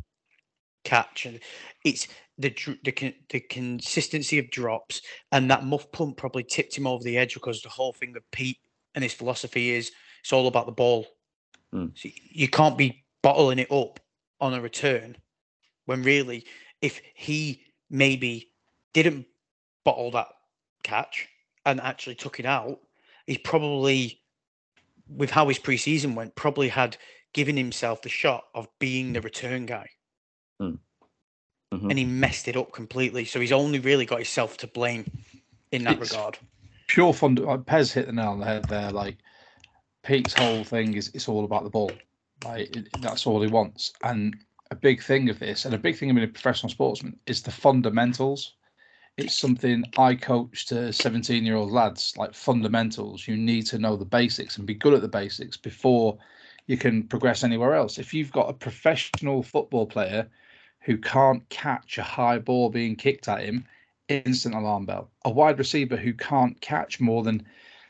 [0.84, 1.40] catch, and
[1.84, 2.50] it's the
[2.84, 7.34] the the consistency of drops and that muff punt probably tipped him over the edge
[7.34, 8.58] because the whole thing with Pete
[8.96, 9.92] and his philosophy is
[10.22, 11.06] it's all about the ball.
[11.72, 11.88] Hmm.
[11.96, 14.00] So you can't be bottling it up
[14.40, 15.16] on a return
[15.86, 16.46] when really,
[16.82, 18.50] if he maybe
[18.94, 19.26] didn't
[19.84, 20.28] bottle that
[20.84, 21.28] catch
[21.66, 22.80] and actually took it out,
[23.28, 24.22] he probably,
[25.08, 26.98] with how his preseason went, probably had
[27.34, 29.88] given himself the shot of being the return guy.
[30.62, 31.90] Mhm.
[31.90, 33.26] And he messed it up completely.
[33.26, 35.10] So he's only really got himself to blame
[35.72, 36.38] in that It's- regard.
[36.88, 37.36] Pure fun.
[37.36, 38.92] Like Pez hit the nail on the head there.
[38.92, 39.18] Like
[40.04, 41.92] Pete's whole thing is it's all about the ball.
[42.44, 43.94] Like it, that's all he wants.
[44.04, 44.36] And
[44.72, 47.42] a big thing of this, and a big thing of being a professional sportsman, is
[47.42, 48.56] the fundamentals.
[49.18, 53.28] It's something I coach to 17 year old lads like fundamentals.
[53.28, 56.18] You need to know the basics and be good at the basics before
[56.68, 58.00] you can progress anywhere else.
[58.00, 60.30] If you've got a professional football player
[60.82, 63.66] who can't catch a high ball being kicked at him,
[64.10, 65.10] instant alarm bell.
[65.26, 67.46] A wide receiver who can't catch more than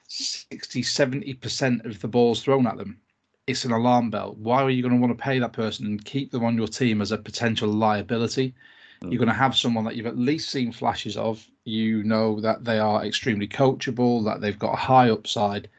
[0.08, 3.00] 60, 70% of the balls thrown at them,
[3.48, 4.36] it's an alarm bell.
[4.38, 6.68] Why are you going to want to pay that person and keep them on your
[6.68, 8.54] team as a potential liability?
[9.02, 11.44] You're going to have someone that you've at least seen flashes of.
[11.66, 15.70] You know that they are extremely coachable, that they've got a high upside.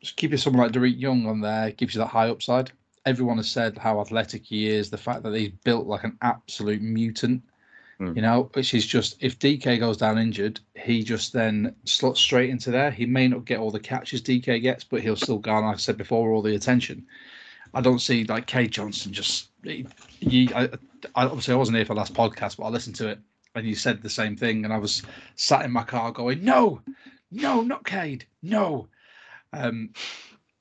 [0.00, 2.70] Just keeping someone like Derek Young on there gives you that high upside.
[3.04, 6.82] Everyone has said how athletic he is, the fact that he's built like an absolute
[6.82, 7.42] mutant
[8.00, 8.16] Mm.
[8.16, 12.50] you know, which is just if DK goes down injured, he just then slots straight
[12.50, 12.90] into there.
[12.90, 15.78] He may not get all the catches DK gets, but he'll still garner, like I
[15.78, 17.06] said before, all the attention.
[17.74, 19.50] I don't see like Cade Johnson just.
[19.62, 19.86] He,
[20.18, 20.64] he- I,
[21.14, 23.20] I obviously I wasn't here for the last podcast, but I listened to it
[23.54, 25.02] and you said the same thing, and I was
[25.36, 26.80] sat in my car going, "No,
[27.30, 28.88] no, not Cade, no."
[29.52, 29.90] Um,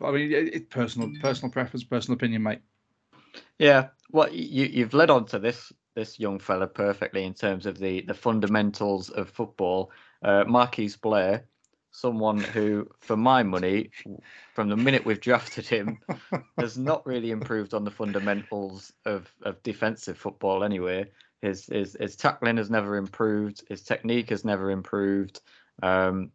[0.02, 2.60] but I mean, it, it's personal, personal preference, personal opinion, mate.
[3.60, 7.78] Yeah, well, you you've led on to this this young fella perfectly in terms of
[7.78, 9.92] the the fundamentals of football.
[10.24, 11.46] Uh, Marquise Blair,
[11.92, 13.92] someone who, for my money,
[14.54, 16.00] from the minute we've drafted him,
[16.58, 20.64] has not really improved on the fundamentals of of defensive football.
[20.64, 21.06] Anyway,
[21.42, 23.64] his his his tackling has never improved.
[23.70, 25.42] His technique has never improved.
[25.84, 26.32] Um,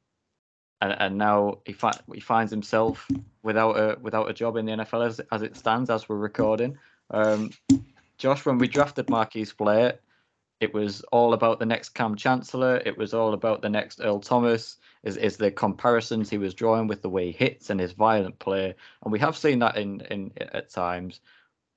[0.80, 3.08] and, and now he fi- he finds himself
[3.42, 6.76] without a without a job in the NFL as, as it stands as we're recording.
[7.10, 7.50] Um,
[8.18, 9.98] Josh, when we drafted Marquise Blair,
[10.60, 12.82] it was all about the next Kam Chancellor.
[12.84, 14.76] It was all about the next Earl Thomas.
[15.02, 18.38] Is is the comparisons he was drawing with the way he hits and his violent
[18.38, 21.20] play, and we have seen that in in at times,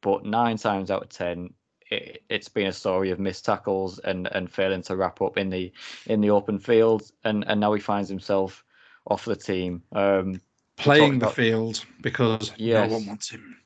[0.02, 1.54] but nine times out of ten,
[1.92, 5.50] it, it's been a story of missed tackles and and failing to wrap up in
[5.50, 5.72] the
[6.08, 8.64] in the open field, and and now he finds himself
[9.10, 9.84] off the team.
[9.94, 10.42] Um,
[10.78, 12.90] Playing the about- field because Yes.
[12.90, 13.58] no one wants him.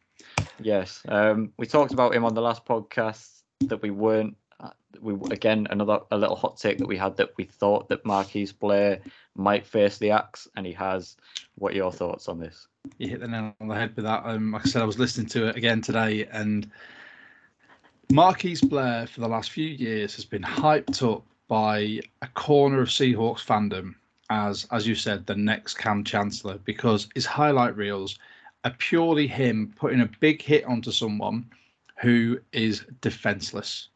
[0.60, 4.36] Yes, um, we talked about him on the last podcast that we weren't.
[4.60, 4.70] uh,
[5.02, 8.52] We again another a little hot take that we had that we thought that Marquise
[8.54, 9.00] Blair
[9.36, 11.18] might face the axe, and he has.
[11.56, 12.68] What are your thoughts on this?
[12.98, 14.24] you hit the nail on the head with that.
[14.26, 16.70] Um, like I said, I was listening to it again today, and
[18.12, 22.90] Marquise Blair for the last few years has been hyped up by a corner of
[22.90, 23.96] Seahawks fandom
[24.34, 28.18] as, as you said, the next Kam Chancellor because his highlight reels
[28.64, 31.46] are purely him putting a big hit onto someone
[32.02, 33.90] who is defenseless.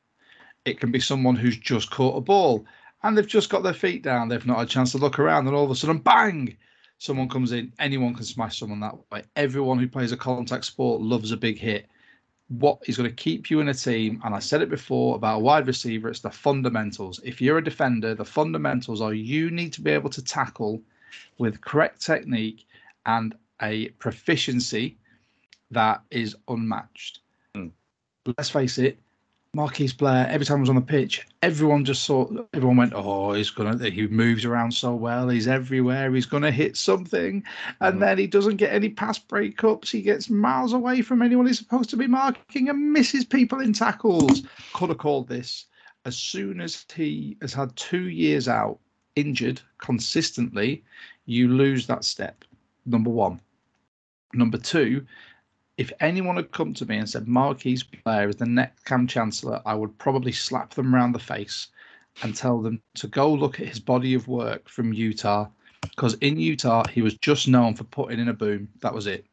[0.63, 2.65] It can be someone who's just caught a ball
[3.01, 4.27] and they've just got their feet down.
[4.27, 6.55] They've not had a chance to look around, and all of a sudden, bang!
[6.99, 9.23] someone comes in, anyone can smash someone that way.
[9.35, 11.87] Everyone who plays a contact sport loves a big hit.
[12.49, 15.37] What is going to keep you in a team, and I said it before about
[15.37, 17.19] a wide receiver, it's the fundamentals.
[17.23, 20.81] If you're a defender, the fundamentals are you need to be able to tackle
[21.37, 22.65] with correct technique
[23.05, 24.97] and a proficiency
[25.71, 27.19] that is unmatched.
[27.53, 27.67] Hmm.
[28.25, 28.97] Let's face it,
[29.57, 33.33] Marquise Blair, every time he was on the pitch, everyone just saw, everyone went, oh,
[33.33, 35.29] he's going to, he moves around so well.
[35.29, 36.13] He's everywhere.
[36.13, 37.43] He's going to hit something.
[37.81, 37.99] And Mhm.
[37.99, 39.89] then he doesn't get any pass breakups.
[39.89, 43.73] He gets miles away from anyone he's supposed to be marking and misses people in
[43.73, 44.43] tackles.
[44.73, 45.65] Could have called this.
[46.05, 48.77] As soon as he has had two years out,
[49.15, 50.83] injured consistently,
[51.25, 52.45] you lose that step.
[52.85, 53.41] Number one.
[54.33, 55.03] Number two,
[55.77, 59.61] if anyone had come to me and said Marquise Blair is the next Kam Chancellor,
[59.65, 61.67] I would probably slap them round the face
[62.23, 65.47] and tell them to go look at his body of work from Utah.
[65.81, 68.67] Because in Utah, he was just known for putting in a boom.
[68.81, 69.25] That was it.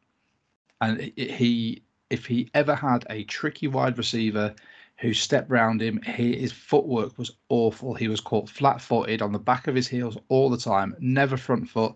[0.81, 1.81] And it, it- he,
[2.11, 4.53] if he ever had a tricky wide receiver
[4.97, 7.95] who stepped round him, he, his footwork was awful.
[7.95, 11.37] He was caught flat footed on the back of his heels all the time, never
[11.37, 11.95] front foot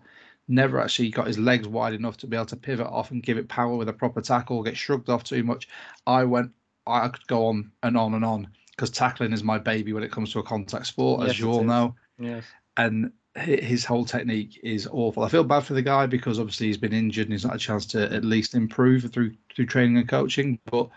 [0.50, 3.38] never actually got his legs wide enough to be able to pivot off and give
[3.38, 5.68] it power with a proper tackle, or get shrugged off too much.
[6.06, 6.50] I went,
[6.86, 10.10] I could go on and on and on because tackling is my baby when it
[10.12, 11.66] comes to a contact sport, Yes, as you all is.
[11.66, 11.94] know.
[12.18, 12.44] Yes.
[12.76, 15.22] And his whole technique is awful.
[15.22, 17.58] I feel bad for the guy because obviously he's been injured and he's not a
[17.58, 20.58] chance to at least improve through through training and coaching.
[20.70, 20.88] But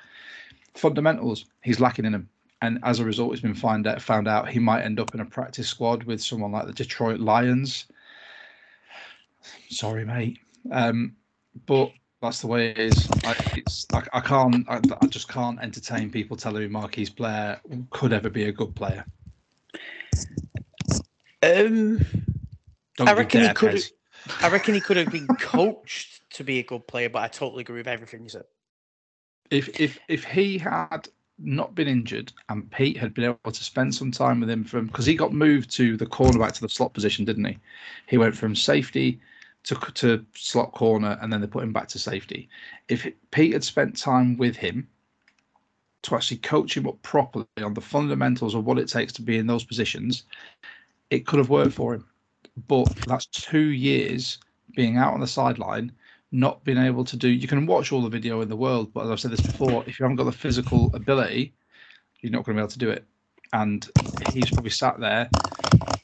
[0.74, 2.30] fundamentals, he's lacking in them.
[2.62, 5.20] And as a result, it's been find out, found out he might end up in
[5.20, 7.86] a practice squad with someone like the Detroit Lions.
[9.70, 10.40] Sorry, mate.
[10.72, 11.16] Um,
[11.66, 13.08] but that's the way it is.
[13.26, 14.68] I, it's I, I can't.
[14.70, 18.74] I, I just can't entertain people telling me Marquis Blair could ever be a good
[18.76, 19.06] player.
[21.44, 22.06] Um,
[22.96, 23.84] Don't I reckon he could.
[24.42, 27.62] I reckon he could have been coached to be a good player, but I totally
[27.62, 28.46] agree with everything you said.
[29.52, 33.94] If if if he had not been injured and Pete had been able to spend
[33.94, 36.94] some time with him from because he got moved to the cornerback to the slot
[36.94, 37.58] position, didn't he?
[38.08, 39.20] He went from safety
[39.66, 42.50] to to slot corner and then they put him back to safety.
[42.90, 44.90] If Pete had spent time with him
[46.04, 49.38] to actually coach him up properly on the fundamentals of what it takes to be
[49.38, 50.26] in those positions,
[51.10, 52.08] it could have worked for him.
[52.68, 54.40] But that's two years
[54.76, 55.92] being out on the sideline
[56.32, 59.06] not being able to do you can watch all the video in the world but
[59.06, 61.54] as i've said this before if you haven't got the physical ability
[62.22, 63.06] you're not going to be able to do it
[63.54, 63.90] and
[64.22, 65.34] he's probably sat there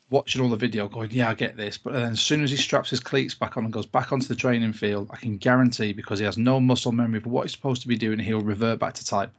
[0.10, 2.58] watching all the video going yeah i get this but then as soon as he
[2.58, 5.94] straps his cleats back on and goes back onto the training field i can guarantee
[5.94, 8.80] because he has no muscle memory for what he's supposed to be doing he'll revert
[8.80, 9.32] back to type.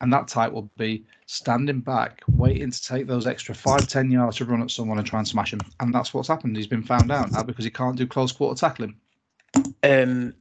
[0.00, 4.36] And that type will be standing back waiting to take those extra five ten yards
[4.36, 5.60] to run at someone and try and smash him.
[5.80, 6.56] And that's what's happened.
[6.56, 8.94] He's been found out now because he can't do close quarter tackling.
[9.82, 10.34] Um,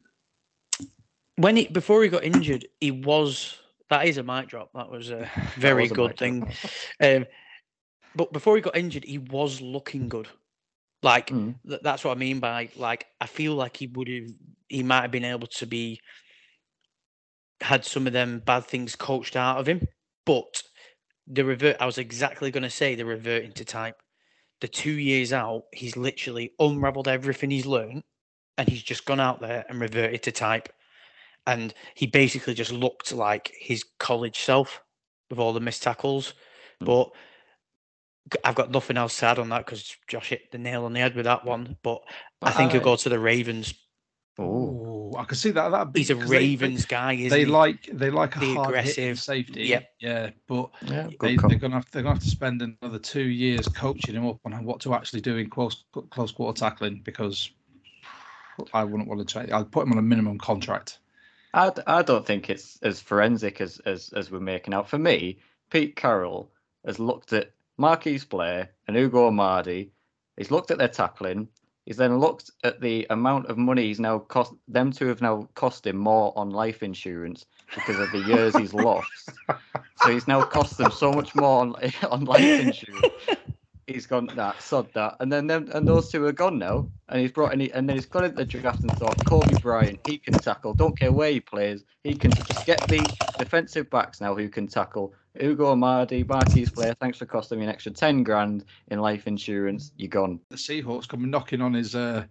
[1.37, 3.57] when he before he got injured, he was
[3.89, 4.69] that is a mic drop.
[4.75, 6.53] That was a very was a good thing.
[7.01, 7.25] Um,
[8.17, 10.27] but before he got injured, he was looking good.
[11.03, 11.55] Like Mm.
[11.67, 14.29] th- that's what I mean by like I feel like he would have
[14.67, 16.01] he might have been able to be
[17.61, 19.87] had some of them bad things coached out of him,
[20.25, 20.63] but
[21.27, 24.01] the revert I was exactly going to say the reverting to type.
[24.59, 28.03] The two years out, he's literally unraveled everything he's learned,
[28.57, 30.69] and he's just gone out there and reverted to type,
[31.45, 34.81] and he basically just looked like his college self
[35.29, 36.33] with all the missed tackles,
[36.81, 36.85] Mm.
[36.87, 37.11] but.
[38.31, 40.93] G- I've got nothing else to add on that because Josh hit the nail on
[40.93, 41.77] the head with that one.
[41.83, 42.01] But
[42.41, 43.73] I think he'll uh, go to the Ravens.
[44.39, 45.69] Oh, I can see that.
[45.69, 47.45] That He's a Ravens guy, isn't They he?
[47.45, 49.63] like they like a The hard aggressive- safety.
[49.63, 53.23] Yeah, Yeah, but yeah, they, they're gonna have they're gonna have to spend another two
[53.23, 57.49] years coaching him up on what to actually do in close close quarter tackling because
[58.73, 59.47] I wouldn't want to try.
[59.57, 60.99] I'd put him on a minimum contract.
[61.53, 64.87] I, I don't think it's as forensic as, as as we're making out.
[64.87, 65.39] For me,
[65.71, 66.51] Pete Carroll
[66.85, 69.91] has looked at Marquise Blair and Ugo Amadi.
[70.35, 71.47] He's looked at their tackling.
[71.85, 75.47] He's then looked at the amount of money he's now cost them two have now
[75.55, 79.29] cost him more on life insurance because of the years he's lost.
[80.03, 81.75] So he's now cost them so much more on,
[82.11, 83.13] on life insurance.
[83.87, 86.89] He's gone that sod that, and then them and those two are gone now.
[87.07, 90.01] And he's brought in, and then he's got into the draft and thought Coby Bryant,
[90.05, 90.73] he can tackle.
[90.73, 92.99] Don't care where he plays, he can just get the
[93.39, 95.13] defensive backs now who can tackle.
[95.41, 99.91] Ugo Amadi, Marquise Blair, thanks for costing me an extra ten grand in life insurance.
[99.97, 100.39] You're gone.
[100.49, 102.25] The Seahawks come knocking on his uh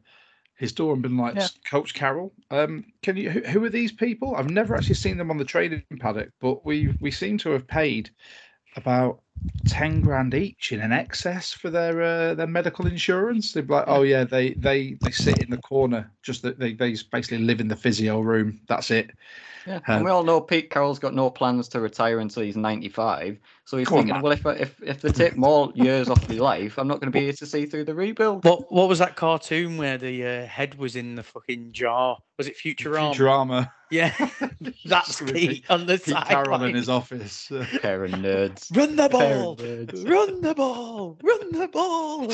[0.56, 1.48] his door and been like, Yeah.
[1.68, 4.34] Coach Carroll, um, can you who, who are these people?
[4.36, 7.66] I've never actually seen them on the training paddock, but we we seem to have
[7.66, 8.10] paid
[8.76, 9.22] about
[9.64, 13.52] ten grand each in an excess for their uh, their medical insurance.
[13.52, 16.74] They'd be like, oh yeah, they they they sit in the corner, just that they
[16.74, 18.60] they basically live in the physio room.
[18.68, 19.10] That's it.
[19.66, 22.56] Yeah, Um, and we all know Pete Carroll's got no plans to retire until he's
[22.56, 23.38] 95.
[23.64, 26.36] So he's Come on, thinking, well, if if if they take more years off my
[26.36, 28.44] life, I'm not going to be here to see through the rebuild.
[28.44, 32.16] What what was that cartoon where the uh, head was in the fucking jar?
[32.38, 33.14] Was it Futurama?
[33.14, 33.72] Drama.
[33.90, 34.12] Yeah,
[34.84, 37.50] that's Pete on the Pete Carroll in his office.
[37.50, 38.76] Uh, of nerds.
[38.76, 39.56] Run the ball!
[40.04, 41.18] Run the ball!
[41.22, 42.32] Run the ball!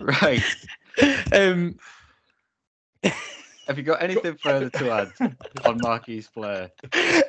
[0.00, 0.42] right.
[1.32, 1.76] um,
[3.66, 5.12] Have you got anything further to add
[5.64, 6.70] on Marquise Blair?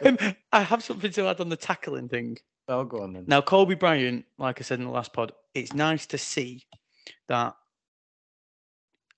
[0.05, 0.17] um,
[0.51, 2.37] I have something to add on the tackling thing.
[2.67, 3.25] I'll go on then.
[3.27, 6.63] Now, Coby Bryant, like I said in the last pod, it's nice to see
[7.27, 7.55] that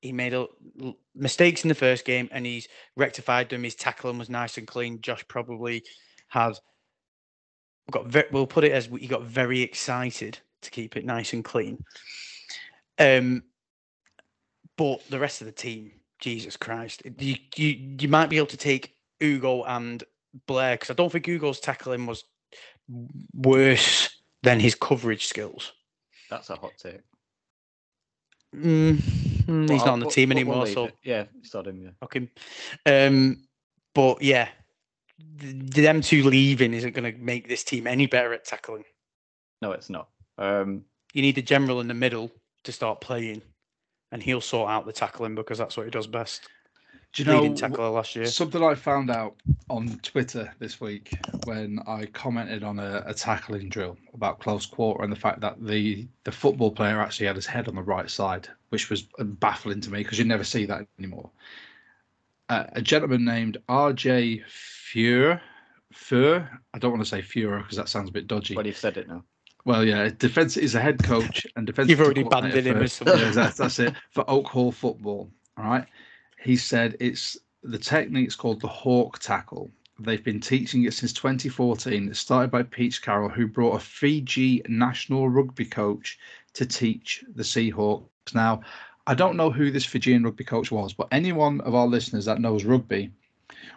[0.02, 0.46] he made a,
[1.16, 3.64] mistakes in the first game and he's rectified them.
[3.64, 5.02] His tackling was nice and clean.
[5.02, 5.84] Josh probably
[6.28, 6.62] has
[7.90, 11.44] got ve- we'll put it as he got very excited to keep it nice and
[11.44, 11.84] clean.
[13.00, 13.44] Um,
[14.78, 18.58] but the rest of the team, Jesus Christ, you you you might be able to
[18.58, 20.04] take Ugo and
[20.48, 22.24] Blair because I don't think Ugo's tackling was
[23.34, 24.10] worse
[24.44, 25.74] than his coverage skills.
[26.30, 27.02] That's a hot take.
[28.56, 30.96] Mm, he's Well, not on the team we'll anymore, so it.
[31.04, 31.82] yeah, sod him.
[31.82, 31.90] Yeah.
[32.00, 32.30] fuck him.
[32.86, 33.44] Um,
[33.94, 34.50] but yeah,
[35.40, 38.84] th- them two leaving isn't going to make this team any better at tackling.
[39.62, 40.10] No, it's not.
[40.38, 42.32] Um, You need a general in the middle
[42.64, 43.42] to start playing,
[44.12, 46.48] and he'll sort out the tackling because that's what he does best.
[47.14, 48.26] do you know tackler last year.
[48.26, 49.36] something I found out
[49.70, 51.12] on Twitter this week
[51.46, 55.56] when I commented on a, a tackling drill about close quarter and the fact that
[55.64, 59.82] the the football player actually had his head on the right side, which was baffling
[59.82, 61.30] to me because you never see that anymore.
[62.50, 64.44] Uh, a gentleman named R.J.
[64.48, 65.42] Fur,
[65.92, 66.50] Fur.
[66.74, 68.56] I don't want to say Furor because that sounds a bit dodgy.
[68.56, 69.22] but you've said it now.
[69.68, 71.90] Well, yeah, defense is a head coach and defense.
[71.90, 73.20] You've already banded him as someone.
[73.20, 75.30] Yeah, that's, that's it for Oak Hall football.
[75.58, 75.86] All right,
[76.42, 78.30] he said it's the technique.
[78.30, 79.70] technique's called the hawk tackle.
[80.00, 82.08] They've been teaching it since 2014.
[82.08, 86.18] It started by Pete Carroll, who brought a Fiji national rugby coach
[86.54, 88.06] to teach the Seahawks.
[88.34, 88.62] Now,
[89.06, 92.40] I don't know who this Fijian rugby coach was, but anyone of our listeners that
[92.40, 93.12] knows rugby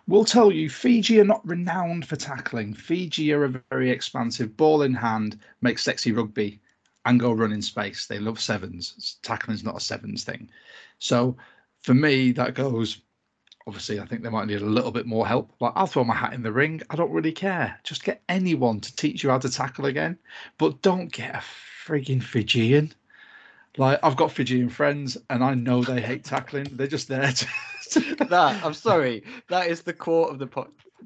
[0.07, 2.75] will tell you Fiji are not renowned for tackling.
[2.75, 6.61] Fiji are a very expansive ball in hand, make sexy rugby,
[7.07, 8.07] and go run in space.
[8.07, 9.19] They love sevens.
[9.23, 10.51] Tackling's not a sevens thing.
[10.99, 11.37] So
[11.83, 13.01] for me, that goes.
[13.67, 15.53] Obviously, I think they might need a little bit more help.
[15.61, 16.83] Like I'll throw my hat in the ring.
[16.91, 17.79] I don't really care.
[17.85, 20.19] Just get anyone to teach you how to tackle again,
[20.59, 21.43] but don't get a
[21.87, 22.93] frigging Fijian.
[23.77, 26.69] Like I've got Fijian friends, and I know they hate tackling.
[26.73, 27.47] They're just there to.
[28.29, 29.24] That I'm sorry.
[29.48, 30.48] That is the quote of the.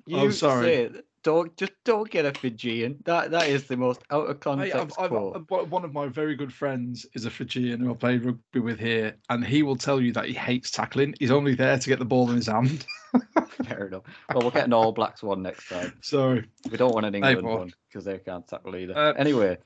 [0.06, 0.72] You I'm sorry.
[0.74, 1.06] it.
[1.22, 2.98] Don't just don't get a Fijian.
[3.04, 5.36] That that is the most out of context I've, I've, quote.
[5.36, 8.78] I've- one of my very good friends is a Fijian who I played rugby with
[8.78, 11.14] here, and he will tell you that he hates tackling.
[11.18, 12.84] He's only there to get the ball in his hand.
[13.64, 14.02] Fair enough.
[14.30, 15.94] Well, we'll get an All Blacks one next time.
[16.02, 17.58] Sorry, We don't want an England well.
[17.58, 18.96] one because they can't tackle either.
[18.96, 19.56] Uh, anyway,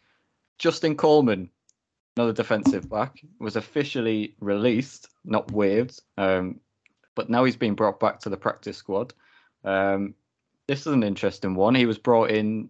[0.59, 1.51] Justin Coleman,
[2.17, 6.61] another defensive back, was officially released, not waived, um,
[7.19, 9.13] but now he's been brought back to the practice squad.
[9.65, 10.15] Um,
[10.69, 11.75] this is an interesting one.
[11.75, 12.69] He was brought in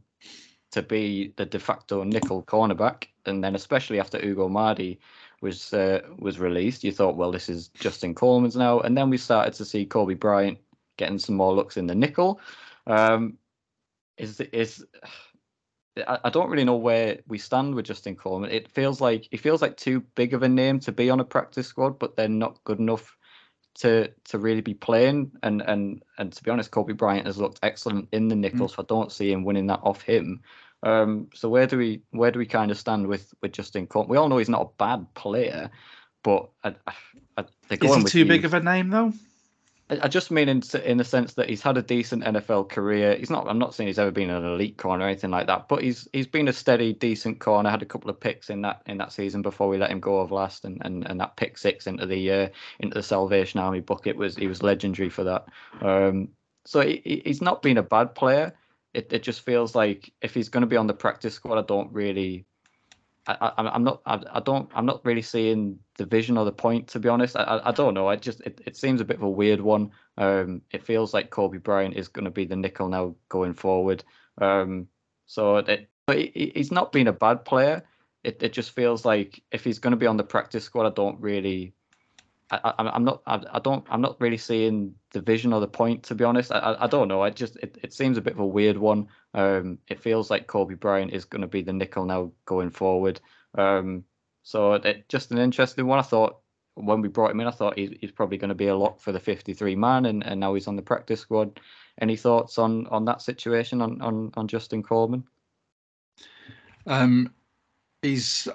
[0.71, 5.01] to be the de facto nickel cornerback, and then especially after Ugo Amadi
[5.43, 9.19] was uh, was released, you thought, well, this is Justin Coleman's now, and then we
[9.19, 10.57] started to see Coby Bryant
[10.97, 12.41] getting some more looks in the nickel.
[12.87, 13.37] Um,
[14.17, 14.83] is is
[16.07, 18.51] I, don't really know where we stand with Justin Coleman.
[18.51, 21.25] It feels like it feels like too big of a name to be on a
[21.25, 23.18] practice squad, but they're not good enough
[23.79, 25.33] to to really be playing.
[25.43, 28.83] And and and to be honest, Coby Bryant has looked excellent in the nickel, so
[28.83, 30.41] I don't see him winning that off him.
[30.83, 34.11] Um, so where do we where do we kind of stand with with Justin Coleman?
[34.11, 35.71] We all know he's not a bad player,
[36.23, 36.93] but I, I,
[37.37, 39.13] I, is he too big of a name though?
[39.91, 43.17] I just mean in in the sense that he's had a decent NFL career.
[43.17, 43.49] He's not.
[43.49, 46.07] I'm not saying he's ever been an elite corner or anything like that, but he's
[46.13, 47.71] he's been a steady, decent corner.
[47.71, 50.19] Had a couple of picks in that in that season before we let him go
[50.21, 52.49] of last, and and, and that pick six into the uh,
[52.81, 54.07] into the Salvation Army book.
[54.07, 55.47] It was he was legendary for that.
[55.81, 56.29] Um,
[56.67, 58.55] so he- he's not been a bad player.
[58.93, 61.63] It it just feels like if he's going to be on the practice squad, I
[61.63, 62.45] don't really.
[63.29, 64.01] I, I, I'm not.
[64.07, 64.71] I, I don't.
[64.75, 66.89] I'm not really seeing the vision or the point.
[66.89, 68.09] To be honest, I, I, don't know.
[68.09, 68.41] I just.
[68.41, 69.91] It, it seems a bit of a weird one.
[70.17, 74.03] Um, it feels like Coby Bryant is going to be the nickel now going forward.
[74.41, 74.89] Um,
[75.27, 77.85] so it, but he- he's not been a bad player.
[78.25, 80.95] It, it just feels like if he's going to be on the practice squad, I
[80.95, 81.75] don't really.
[82.51, 83.23] I, I'm not.
[83.27, 83.85] I, I don't.
[83.91, 86.05] I'm not really seeing the vision or the point.
[86.05, 87.23] To be honest, I, I, don't know.
[87.23, 87.57] I just.
[87.57, 89.09] It, it seems a bit of a weird one.
[89.35, 93.21] Um, it feels like Coby Bryant is going to be the nickel now going forward.
[93.57, 94.05] Um,
[94.43, 95.99] so it, just an interesting one.
[95.99, 96.39] I thought
[96.75, 99.01] when we brought him in, I thought he's, he's probably going to be a lock
[99.01, 101.61] for the 53 man, and, and now he's on the practice squad.
[102.01, 105.25] Any thoughts on on that situation on on, on Justin Coleman?
[106.87, 107.35] Um,
[108.03, 108.49] he's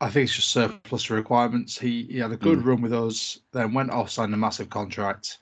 [0.00, 1.78] I think it's just surplus requirements.
[1.78, 2.66] He he had a good mm.
[2.66, 5.38] run with us, then went off, signed a massive contract,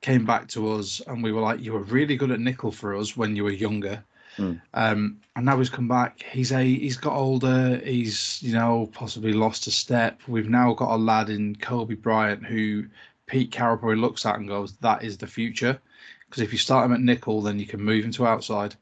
[0.00, 2.94] came back to us, and we were like, "You were really good at nickel for
[2.94, 4.04] us when you were younger."
[4.36, 4.60] Mm.
[4.72, 6.22] Um, and now he's come back.
[6.22, 7.76] He's a he's got older.
[7.84, 10.20] He's you know possibly lost a step.
[10.26, 12.86] We've now got a lad in Coby Bryant who
[13.26, 15.80] Pete Carroll probably looks at and goes, "That is the future."
[16.26, 18.74] Because if you start him at nickel, then you can move him to outside.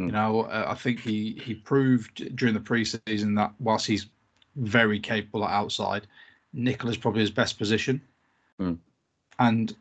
[0.00, 0.06] Mm.
[0.06, 4.06] You know, uh, I think he he proved during the preseason that whilst he's
[4.56, 6.06] very capable at outside,
[6.52, 8.00] nickel is probably his best position.
[8.60, 8.78] Mm.
[9.38, 9.74] And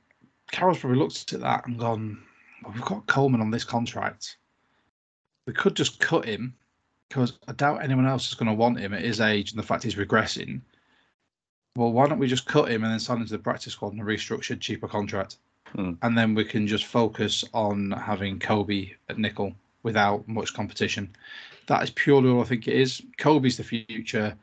[0.51, 2.22] Carroll's probably looked at that and gone,
[2.64, 4.38] well, "We've got Coleman on this contract."
[5.45, 6.53] we could just cut him
[7.09, 9.66] because I doubt anyone else is going to want him at his age and the
[9.66, 10.61] fact he's regressing.
[11.76, 13.93] Well, why don't we just cut him and then sign him to the practice squad
[13.93, 15.38] on a restructured, cheaper contract?
[15.76, 15.93] Hmm.
[16.01, 21.15] And then we can just focus on having Coby at nickel without much competition.
[21.67, 23.01] That is purely all I think it is.
[23.17, 24.36] Coby's the future.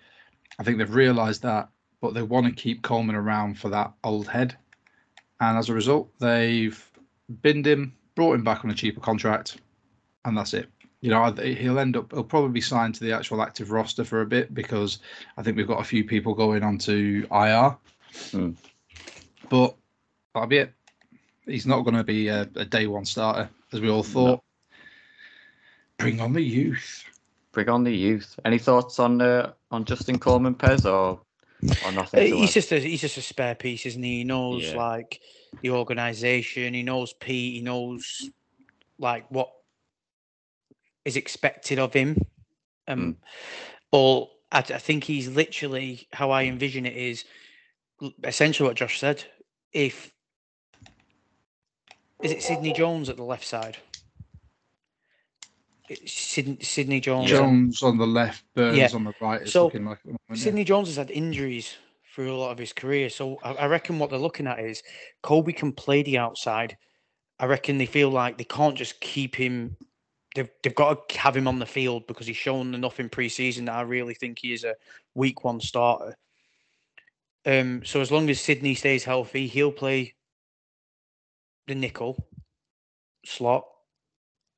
[0.59, 1.69] I think they've realised that,
[2.01, 4.57] but they want to keep Coleman around for that old head.
[5.41, 6.83] And as a result, they've
[7.43, 9.59] binned him, brought him back on a cheaper contract,
[10.25, 10.69] and that's it
[11.01, 14.21] you know, he'll end up, he'll probably be signed to the actual active roster for
[14.21, 14.99] a bit because
[15.37, 17.77] I think we've got a few people going on to IR.
[18.33, 18.57] Mm.
[19.49, 19.75] But
[20.35, 20.73] that'll be it.
[21.47, 24.43] He's not going to be a, a, day one starter, as we all thought.
[26.01, 26.05] No.
[26.05, 27.05] Bring on the youth.
[27.53, 28.39] Bring on the youth.
[28.47, 31.21] Any thoughts on uh, on Justin Coleman, Pez, or
[31.85, 32.35] or nothing?
[32.35, 34.19] he's just a he's just a spare piece, isn't he?
[34.19, 34.77] He knows yeah.
[34.77, 35.21] like
[35.61, 36.73] the organisation.
[36.73, 37.57] He knows Pete.
[37.57, 38.31] He knows
[38.99, 39.51] like what
[41.05, 42.17] is expected of him.
[42.89, 43.17] Um, mm.
[43.93, 47.25] Or I, I think he's literally how I envision it is
[48.25, 49.23] essentially what Josh said.
[49.75, 50.13] If
[52.23, 53.77] is it Sidney Jones at the left side?
[56.07, 57.29] Sidney, Sidney Jones.
[57.29, 58.89] Jones on the left, Burns yeah.
[58.93, 59.49] on the right.
[59.49, 59.99] so like
[60.35, 61.77] Sidney Jones has had injuries
[62.15, 63.09] through a lot of his career.
[63.09, 64.83] So I, I, reckon what they're looking at is
[65.23, 66.77] Coby can play the outside.
[67.39, 69.77] I reckon they feel like they can't just keep him
[70.35, 73.67] they've they've got to have him on the field because he's shown enough in preseason
[73.67, 74.77] that I really think he is a
[75.15, 76.17] week one starter.
[77.47, 80.15] Um, so as long as Sidney stays healthy, he'll play
[81.67, 82.29] the nickel
[83.25, 83.65] slot,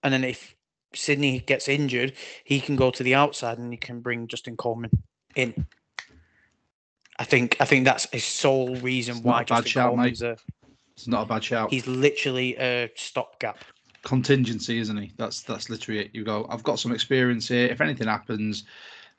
[0.03, 0.55] and then if
[0.95, 2.15] Sidney gets injured,
[2.45, 4.91] he can go to the outside and he can bring Justin Coleman
[5.35, 5.67] in.
[7.19, 10.29] I think I think that's his sole reason it's why Justin shout, Coleman's mate.
[10.29, 10.37] a.
[10.95, 11.71] It's not a bad shout.
[11.71, 13.59] He's literally a stopgap
[14.03, 15.13] contingency, isn't he?
[15.17, 16.11] That's that's literally it.
[16.13, 17.67] You go, I've got some experience here.
[17.67, 18.65] If anything happens,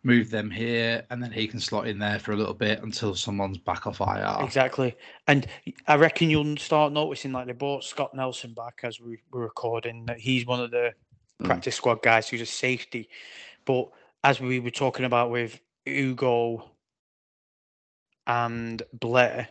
[0.04, 3.16] move them here, and then he can slot in there for a little bit until
[3.16, 4.46] someone's back off IR.
[4.46, 4.96] Exactly,
[5.28, 5.48] and
[5.88, 10.06] I reckon you'll start noticing like they brought Scott Nelson back as we were recording.
[10.06, 10.92] That he's one of the
[11.42, 11.46] mm.
[11.46, 13.10] practice squad guys who's a safety,
[13.66, 13.90] but
[14.24, 16.70] as we were talking about with Ugo
[18.26, 19.50] and Blair,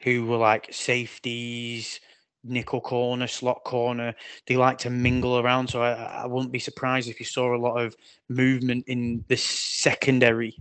[0.00, 2.00] who were like safeties
[2.44, 4.14] nickel corner, slot corner.
[4.46, 5.68] They like to mingle around.
[5.68, 7.96] So I, I wouldn't be surprised if you saw a lot of
[8.28, 10.56] movement in the secondary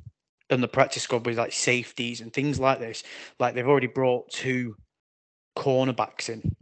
[0.49, 3.03] and the practice squad with like safeties and things like this.
[3.39, 4.75] Like they've already brought two
[5.57, 6.55] cornerbacks in.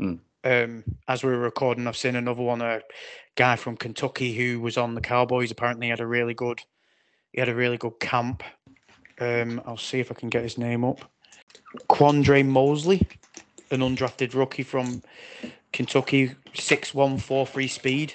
[0.00, 0.20] Mm.
[0.44, 2.80] Um, as we were recording, I've seen another one, a
[3.36, 5.50] guy from Kentucky who was on the Cowboys.
[5.50, 6.60] Apparently, had a really good,
[7.32, 8.42] he had a really good camp.
[9.20, 11.00] Um, I'll see if I can get his name up.
[11.88, 13.06] Quandre Mosley
[13.72, 15.02] an undrafted rookie from
[15.72, 18.14] Kentucky, six one four three speed.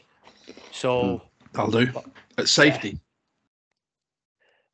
[0.71, 1.47] So hmm.
[1.53, 1.91] that'll do.
[2.37, 2.99] At safety.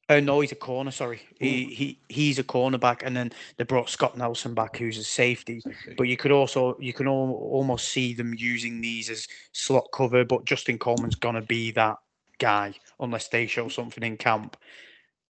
[0.09, 0.17] Yeah.
[0.17, 0.91] Uh, no, he's a corner.
[0.91, 5.03] Sorry, he he he's a cornerback, and then they brought Scott Nelson back, who's a
[5.03, 5.61] safety.
[5.61, 5.95] safety.
[5.97, 10.25] But you could also you can al- almost see them using these as slot cover.
[10.25, 11.97] But Justin Coleman's gonna be that
[12.39, 14.57] guy unless they show something in camp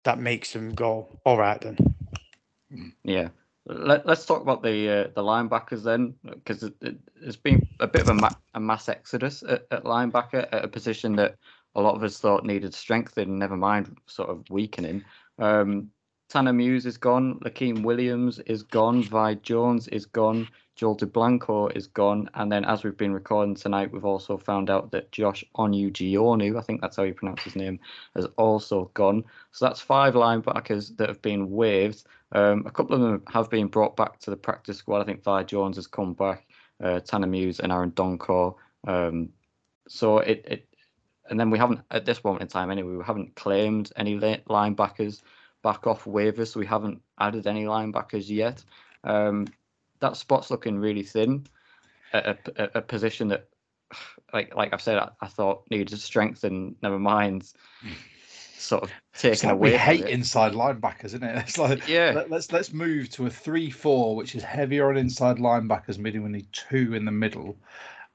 [0.04, 1.78] that makes them go, all right then.
[3.04, 3.30] Yeah,
[3.68, 7.88] let, us talk about the uh, the linebackers then, because it, it, has been a
[7.88, 11.36] bit of a, ma- a mass exodus at, at, linebacker at a position that
[11.76, 15.04] a lot of us thought needed strengthening, never mind sort of weakening.
[15.40, 15.92] Um,
[16.30, 21.88] Tanner Muse is gone, Lakiem Williams is gone, Vi Jones is gone, Joel Dublanko is
[21.88, 26.58] gone, and then as we've been recording tonight, we've also found out that Josh Onujiogu,
[26.58, 27.80] I think that's how you pronounce his name,
[28.16, 29.24] has also gone.
[29.52, 32.04] So that's five linebackers that have been waived.
[32.32, 35.02] Um, a couple of them have been brought back to the practice squad.
[35.02, 36.48] I think Vi Jones has come back,
[36.84, 38.56] uh, Tanner Muse and Aaron Donkor.
[38.88, 39.30] Um,
[39.88, 40.75] so it, it,
[41.30, 42.96] and then we haven't at this moment in time anyway.
[42.96, 45.22] We haven't claimed any linebackers,
[45.64, 48.64] back off waivers, so we haven't added any linebackers yet.
[49.04, 49.48] Um,
[50.00, 51.48] that spot's looking really thin.
[52.14, 53.50] A, a, a position that,
[54.34, 56.76] like like I've said, I, I thought needed to strengthen.
[56.82, 57.52] Never mind,
[58.58, 59.72] sort of taken like away.
[59.72, 61.38] we hate inside linebackers, isn't it?
[61.48, 62.12] It's like Yeah.
[62.16, 66.30] let, us let's move to a three-four, which is heavier on inside linebackers, meaning we
[66.30, 67.58] need two in the middle.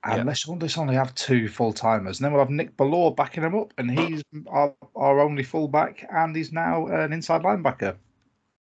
[0.04, 0.22] And Yeah.
[0.24, 2.18] let's, let's only have two full timers.
[2.18, 6.06] And then we'll have Nick Bellore backing him up, and he's our, our only fullback,
[6.10, 7.96] and he's now an inside linebacker.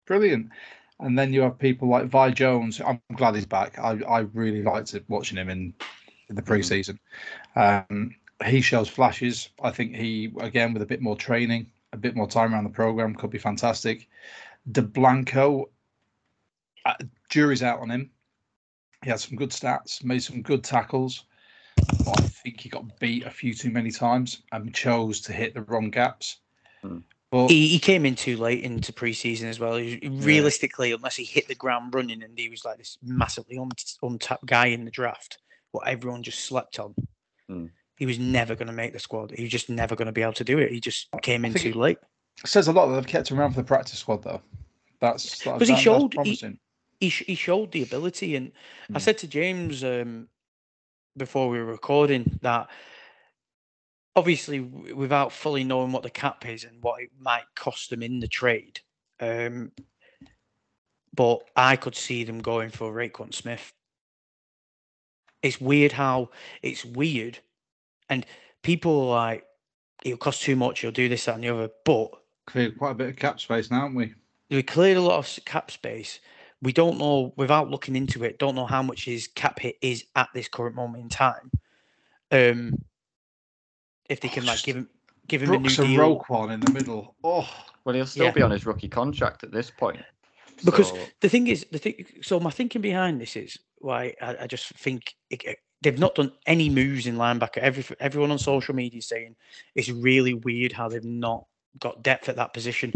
[0.07, 0.51] Brilliant.
[0.99, 2.81] And then you have people like Vi Jones.
[2.81, 3.79] I'm glad he's back.
[3.79, 5.75] I, I really liked watching him in,
[6.29, 6.99] in the preseason.
[7.57, 8.15] Um,
[8.45, 9.51] he shows flashes.
[9.63, 12.71] I think he, again, with a bit more training, a bit more time around the
[12.71, 14.09] program, could be fantastic.
[14.71, 15.67] Dublanko,
[16.85, 16.95] uh,
[17.29, 18.11] jury's out on him.
[19.03, 21.25] He had some good stats, made some good tackles.
[22.05, 25.55] But I think he got beat a few too many times and chose to hit
[25.55, 26.39] the wrong gaps.
[26.83, 26.99] Hmm.
[27.31, 29.77] But He, he came in too late into preseason as well.
[29.77, 33.71] He- Realistically, unless he hit the ground running and he was like this massively un-
[34.03, 35.39] untapped guy in the draft,
[35.71, 36.95] what everyone just slept on,
[37.49, 37.67] Hmm.
[37.97, 39.31] he was never going to make the squad.
[39.33, 40.71] He was just never going to be able to do it.
[40.71, 41.99] He just came in too late.
[42.43, 44.43] it says a lot that they've kept him around for the practice squad, though.
[45.01, 46.59] That's that, Because he that- that's showed- he- promising.
[47.03, 48.53] He, sh- he showed the ability, and
[48.91, 48.99] I Hmm.
[48.99, 50.29] said to James um,
[51.17, 52.71] before we were recording that
[54.15, 58.05] obviously, w- without fully knowing what the cap is and what it might cost them
[58.05, 58.79] in the trade,
[59.19, 59.73] um,
[61.13, 63.73] but I could see them going for Roquan Smith.
[65.43, 66.31] It's weird how
[66.63, 67.41] it's weird,
[68.11, 68.25] and
[68.63, 69.45] people are like
[70.05, 70.85] it'll cost too much.
[70.85, 71.71] You'll do this, that, and the other.
[71.85, 72.11] But
[72.47, 74.15] Cleared quite a bit of cap space now, haven't we?
[74.51, 76.21] we cleared a lot of cap space.
[76.63, 78.39] We don't know without looking into it.
[78.39, 81.51] Don't know how much his cap hit is at this current moment in time.
[82.31, 82.79] Um,
[84.09, 84.89] if they Oh, can like give him
[85.27, 86.01] give him a new Brooks and deal.
[86.21, 87.15] Roquan in the middle.
[87.25, 87.49] Oh,
[87.85, 88.33] Well, he'll still Yeah.
[88.33, 90.01] be on his rookie contract at this point.
[90.65, 92.07] Because So, the thing is, the thing.
[92.23, 96.15] So my thinking behind this is why I, I just think it, it- they've not
[96.15, 97.57] done any moves in linebacker.
[97.59, 99.35] Every everyone on social media is saying
[99.75, 101.47] it's really weird how they've not
[101.81, 102.93] got depth at that position.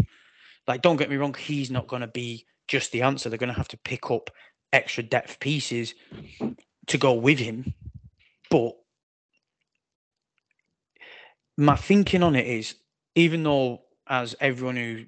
[0.67, 3.29] Like, don't get me wrong, he's not going to be just the answer.
[3.29, 4.29] They're going to have to pick up
[4.73, 5.95] extra depth pieces
[6.87, 7.73] to go with him.
[8.49, 8.73] But
[11.57, 12.75] my thinking on it is,
[13.15, 15.05] even though as everyone who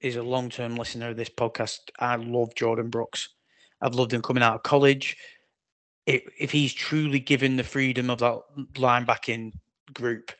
[0.00, 3.28] is a long term listener of this podcast, I love Jordyn Brooks.
[3.80, 5.16] I've loved him coming out of college.
[6.06, 8.40] If, if he's truly given the freedom of that
[8.74, 9.52] linebacking
[9.94, 10.32] group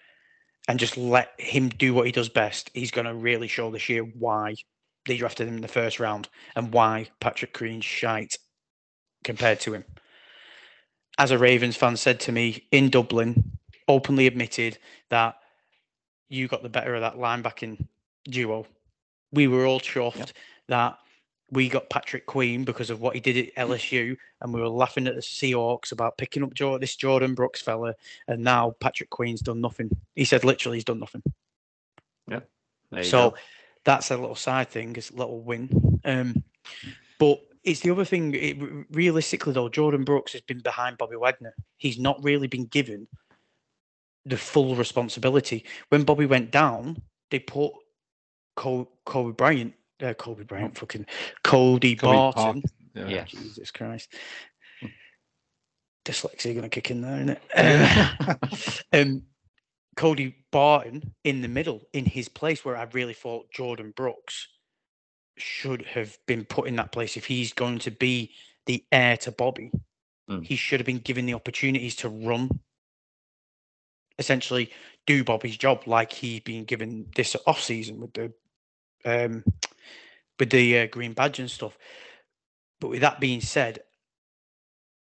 [0.69, 3.89] and just let him do what he does best, he's going to really show this
[3.89, 4.55] year why
[5.07, 8.37] they drafted him in the first round and why Patrick Queen's shite
[9.25, 9.85] compared to him.
[11.19, 14.79] As a Ravens fan said to me in Dublin, openly admitted
[15.11, 15.37] that
[16.29, 17.87] you got the better of that linebacking
[18.25, 18.67] duo.
[19.33, 20.33] We were all chuffed
[20.69, 20.99] that
[21.51, 25.07] we got Patrick Queen because of what he did at LSU, and we were laughing
[25.07, 27.95] at the Seahawks about picking up this Jordyn Brooks fella,
[28.27, 29.91] and now Patrick Queen's done nothing.
[30.15, 31.23] He said literally he's done nothing.
[32.27, 32.41] Yeah.
[33.03, 33.37] So go.
[33.85, 36.01] That's a little side thing, it's a little win.
[36.05, 36.43] Um,
[37.19, 38.35] but it's the other thing.
[38.35, 38.57] It,
[38.91, 41.55] realistically, though, Jordyn Brooks has been behind Bobby Wagner.
[41.79, 43.09] He's not really been given
[44.25, 45.65] the full responsibility.
[45.89, 47.73] When Bobby went down, they put
[48.57, 51.07] Col- Coby Bryant, uh, Coby Bryant, fucking
[51.43, 52.63] Cody, Cody Barton.
[52.63, 53.25] Park- Yeah.
[53.25, 54.13] Jesus Christ.
[56.05, 58.83] Dyslexia going to kick in there, isn't it?
[58.93, 59.23] um,
[59.97, 64.49] Cody Barton in the middle, in his place, where I really thought Jordyn Brooks
[65.37, 67.17] should have been put in that place.
[67.17, 68.33] If he's going to be
[68.67, 69.71] the heir to Bobby,
[70.31, 70.45] Mm.
[70.47, 72.61] he should have been given the opportunities to run,
[74.19, 74.71] essentially
[75.05, 78.33] do Bobby's job like he's been given this off season with the
[79.05, 79.43] um,
[80.39, 81.77] with the uh, green badge and stuff.
[82.81, 83.81] But with that being said,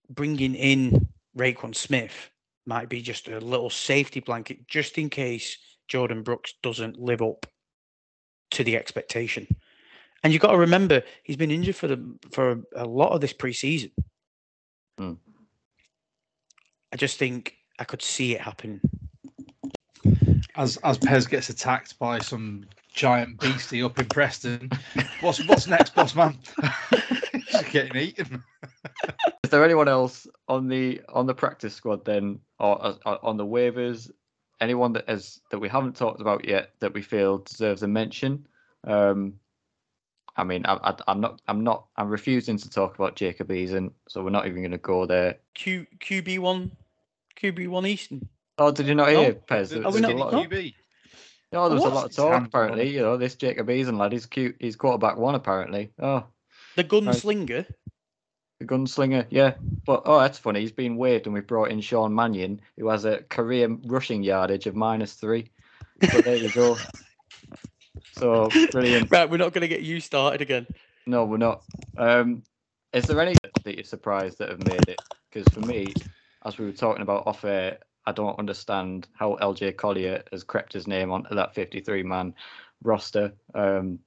[0.10, 2.30] bringing in Roquan Smith
[2.70, 5.58] might be just a little safety blanket just in case
[5.92, 7.48] Jordyn Brooks doesn't live up
[8.52, 9.48] to the expectation.
[10.24, 13.34] And you've got to remember he's been injured for the for a lot of this
[13.34, 13.92] preseason.
[14.98, 15.14] Hmm.
[16.94, 18.82] I just think I could see it happen.
[20.56, 24.70] As as Pez gets attacked by some giant beastie up in Preston,
[25.22, 26.38] what's what's next, boss man?
[27.48, 28.44] He's getting eaten.
[29.50, 33.36] Is there anyone else on the on the practice squad then, or, uh, or on
[33.36, 34.12] the waivers?
[34.62, 38.46] Anyone that has that we haven't talked about yet that we feel deserves a mention?
[38.86, 39.40] Um,
[40.38, 43.92] I mean, I, I, I'm not, I'm not, I'm refusing to talk about Jacob Eason,
[44.08, 45.38] so we're not even going to go there.
[45.56, 46.72] Q QB one
[47.42, 48.28] QB one Eason.
[48.60, 49.20] Oh, did you not No.
[49.24, 49.70] hear, Pez?
[49.70, 50.74] There- Are we there's not- a lot of- QB?
[51.54, 52.46] Oh, there was a lot of talk handball.
[52.66, 52.90] apparently.
[52.94, 54.58] You know, this Jacob Eason lad, he's cute.
[54.60, 55.90] He's quarterback one apparently.
[55.98, 56.26] Oh,
[56.76, 57.66] The gunslinger.
[58.60, 59.56] The gunslinger, yeah.
[59.86, 60.62] But oh, that's funny.
[60.62, 64.68] He's been waived, and we brought in Sean Mannion, who has a career rushing yardage
[64.68, 65.50] of minus three.
[66.12, 66.78] So there you go.
[68.12, 69.12] So brilliant.
[69.12, 70.68] Right, we're not going to get you started again.
[71.06, 71.64] No, we're not.
[71.98, 72.44] Um,
[72.92, 75.00] is there any that you're surprised that have made it?
[75.32, 75.94] Because for me,
[76.46, 80.74] as we were talking about off air, I don't understand how LJ Collier has crept
[80.74, 82.34] his name onto that 53 man
[82.84, 83.34] roster.
[83.54, 84.00] Um,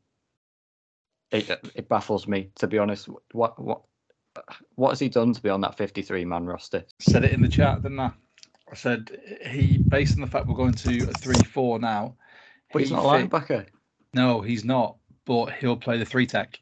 [1.30, 3.08] it, it baffles me, to be honest.
[3.32, 3.82] What what
[4.76, 6.84] what has he done to be on that 53 man roster?
[6.98, 8.12] Said it in the chat, didn't I?
[8.70, 9.10] I said
[9.46, 12.16] he, based on the fact we're going to a three-four now.
[12.72, 13.66] But he's he not a linebacker.
[14.14, 14.96] No, he's not.
[15.26, 16.58] But he'll play the three tech.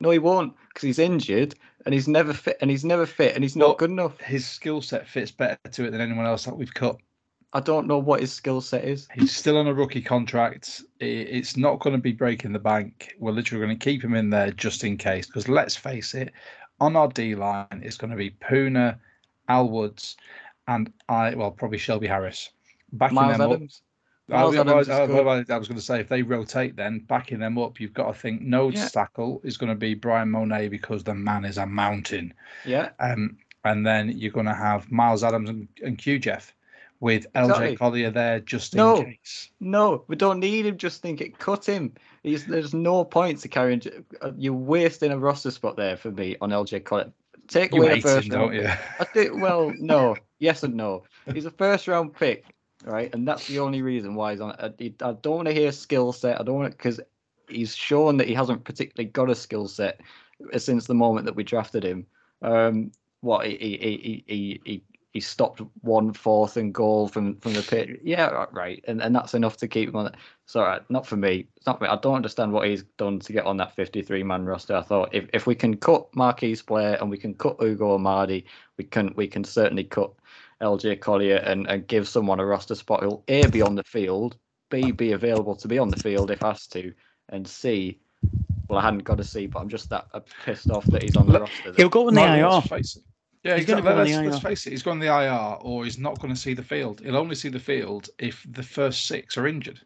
[0.00, 1.54] No, he won't, because he's injured
[1.84, 4.20] and he's never fit, and he's never fit, and he's not Well- good enough.
[4.20, 6.96] His skill set fits better to it than anyone else that we've cut.
[7.54, 9.08] I don't know what his skill set is.
[9.14, 10.82] He's still on a rookie contract.
[11.00, 13.14] It's not going to be breaking the bank.
[13.18, 15.26] We're literally going to keep him in there just in case.
[15.26, 16.32] Because let's face it,
[16.80, 18.98] on our D line, it's going to be Poona,
[19.48, 20.16] Al Woods,
[20.66, 22.50] and I, well, probably Shelby Harris.
[22.92, 23.82] Backing Myles them Adams.
[24.28, 24.34] up.
[24.36, 26.76] Myles I, Adams is I- I- I- I was going to say, if they rotate,
[26.76, 28.88] then backing them up, you've got to think no Yeah.
[28.88, 32.32] tackle is going to be Bryan Mone because the man is a mountain.
[32.64, 36.54] Yeah, Um, and then you're going to have Myles Adams and, and Q Jeff
[37.00, 37.76] with LJ Exactly.
[37.76, 39.04] Collier there just in No.
[39.04, 39.50] case.
[39.60, 40.76] No, we don't need him.
[40.76, 41.38] Just think it.
[41.38, 41.94] Cut him.
[42.22, 43.82] He's, there's no point to carrying.
[44.20, 47.12] uh, You're wasting a roster spot there for me on LJ Collier.
[47.46, 48.52] Take You away the first him, round.
[48.52, 48.68] don't you?
[49.00, 49.40] I think.
[49.40, 50.16] Well, no.
[50.38, 51.04] yes and no.
[51.32, 52.44] He's a first round pick,
[52.84, 53.14] right?
[53.14, 54.52] And that's the only reason why he's on.
[54.58, 56.40] I, I don't want to hear skill set.
[56.40, 57.00] I don't want because
[57.48, 60.00] he's shown that he hasn't particularly got a skill set
[60.58, 62.06] since the moment that we drafted him.
[62.42, 64.82] Um, what he he he he he,
[65.12, 68.00] he stopped one fourth and goal from from the pit.
[68.04, 68.84] Yeah, right.
[68.86, 70.06] And and that's enough to keep him on.
[70.08, 70.14] it.
[70.54, 71.46] Uh, not for me.
[71.56, 71.80] It's not.
[71.80, 71.88] Me.
[71.88, 74.76] I don't understand what he's done to get on that 53 man roster.
[74.76, 78.44] I thought if, if we can cut Marquise Blair and we can cut Ugo Amadi,
[78.76, 80.12] we can we can certainly cut
[80.60, 84.36] LJ Collier and, and give someone a roster spot who'll A be on the field,
[84.70, 86.92] B be available to be on the field if asked to,
[87.30, 87.98] and C
[88.68, 91.16] well I hadn't got to see, but I'm just that uh, pissed off that he's
[91.16, 91.72] on the Let- roster.
[91.76, 92.62] He'll go on the IR.
[93.44, 93.48] Let's face it.
[93.48, 93.92] Yeah, He's exactly.
[93.92, 94.70] go Let's, let's face it.
[94.70, 97.00] He's going to the IR, or he's not going to see the field.
[97.00, 99.80] He'll only see the field if the first six are injured.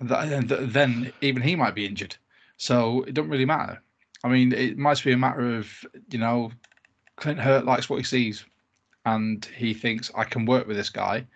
[0.00, 2.16] And that- and then even he might be injured.
[2.56, 3.82] So it doesn't really matter.
[4.22, 6.50] I mean, it might be a matter of you know,
[7.16, 8.44] Clint Hurtt likes what he sees,
[9.04, 11.26] and he thinks I can work with this guy,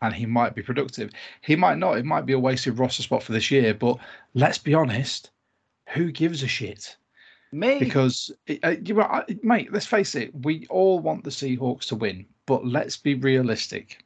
[0.00, 1.10] and he might be productive.
[1.42, 1.98] He might not.
[1.98, 3.74] It might be a wasted roster spot for this year.
[3.74, 3.98] But
[4.34, 5.30] let's be honest,
[5.90, 6.96] who gives a shit?
[7.78, 8.30] Because
[8.62, 12.66] uh, you know, mate, let's face it, we all want the Seahawks to win, but
[12.66, 14.04] let's be realistic.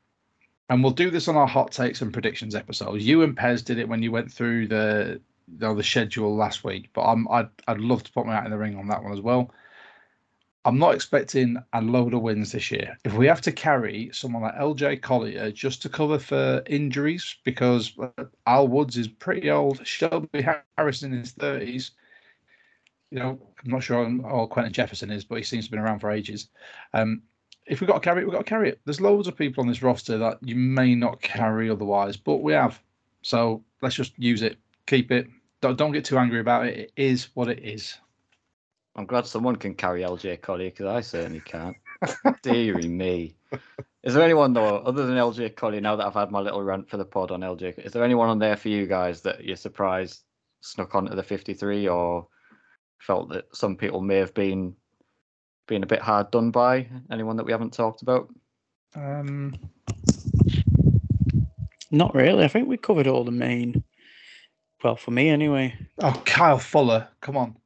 [0.68, 3.07] And we'll do this on our hot takes and predictions episodes.
[3.07, 6.64] You and Pez did it when you went through the you know, the schedule last
[6.64, 9.03] week, but I'm I'd I'd love to put my hat in the ring on that
[9.03, 9.53] one as well.
[10.64, 12.97] I'm not expecting a load of wins this year.
[13.05, 17.93] If we have to carry someone like LJ Collier just to cover for injuries, because
[17.99, 20.47] uh, Al Woods is pretty old, Shelby
[20.78, 21.90] Harris in his 30s,
[23.12, 25.80] you know, I'm not sure how Quinton Jefferson is, but he seems to have been
[25.80, 26.48] around for ages.
[26.94, 27.22] Um,
[27.66, 28.80] if we've got to carry it, we've got to carry it.
[28.86, 32.54] There's loads of people on this roster that you may not carry otherwise, but we
[32.54, 32.80] have.
[33.20, 34.56] So let's just use it,
[34.86, 35.28] keep it.
[35.60, 36.78] Don't, don't get too angry about it.
[36.78, 37.98] It is what it is.
[38.96, 41.76] I'm glad someone can carry LJ Collier because I certainly can't.
[42.42, 43.34] Deary me.
[44.02, 46.88] Is there anyone though, other than LJ Collier, now that I've had my little rant
[46.88, 49.56] for the pod on LJ, is there anyone on there for you guys that you're
[49.56, 50.22] surprised
[50.62, 52.26] snuck onto the 53 or
[53.03, 54.74] felt that some people may have been
[55.66, 56.88] been a bit hard done by?
[57.11, 58.28] Anyone that we haven't talked about?
[58.94, 59.55] Um,
[61.90, 62.44] Not really.
[62.44, 63.82] I think we covered all the main.
[64.82, 65.74] Well, for me anyway.
[66.00, 67.57] oh, Kyle Fuller, come on.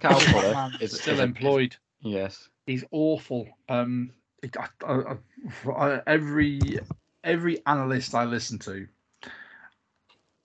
[0.00, 1.76] Kyle That Fuller is- still is a- employed.
[2.00, 2.48] Yes.
[2.66, 3.46] He's awful.
[3.68, 4.10] Um,
[4.58, 5.16] I, I,
[5.70, 6.60] I, every
[7.22, 8.86] every analyst I listen to,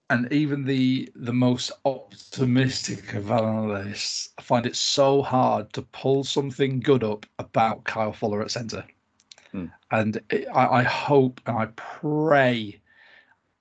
[0.10, 6.80] and even the the most optimistic of analysts, find it so hard to pull something
[6.80, 8.86] good up about Kyle Fuller at centre.
[9.52, 9.66] Hmm.
[9.92, 12.80] And it, I, I hope and I pray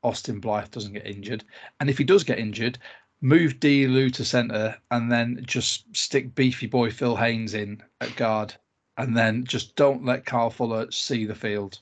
[0.03, 1.45] Austin Blythe doesn't get injured.
[1.81, 2.79] And if he does get injured,
[3.21, 3.87] move D.
[3.87, 8.55] Lou to centre and then just stick beefy boy Phil Haynes in at guard.
[8.97, 11.81] And then just don't let Kyle Fuller see the field.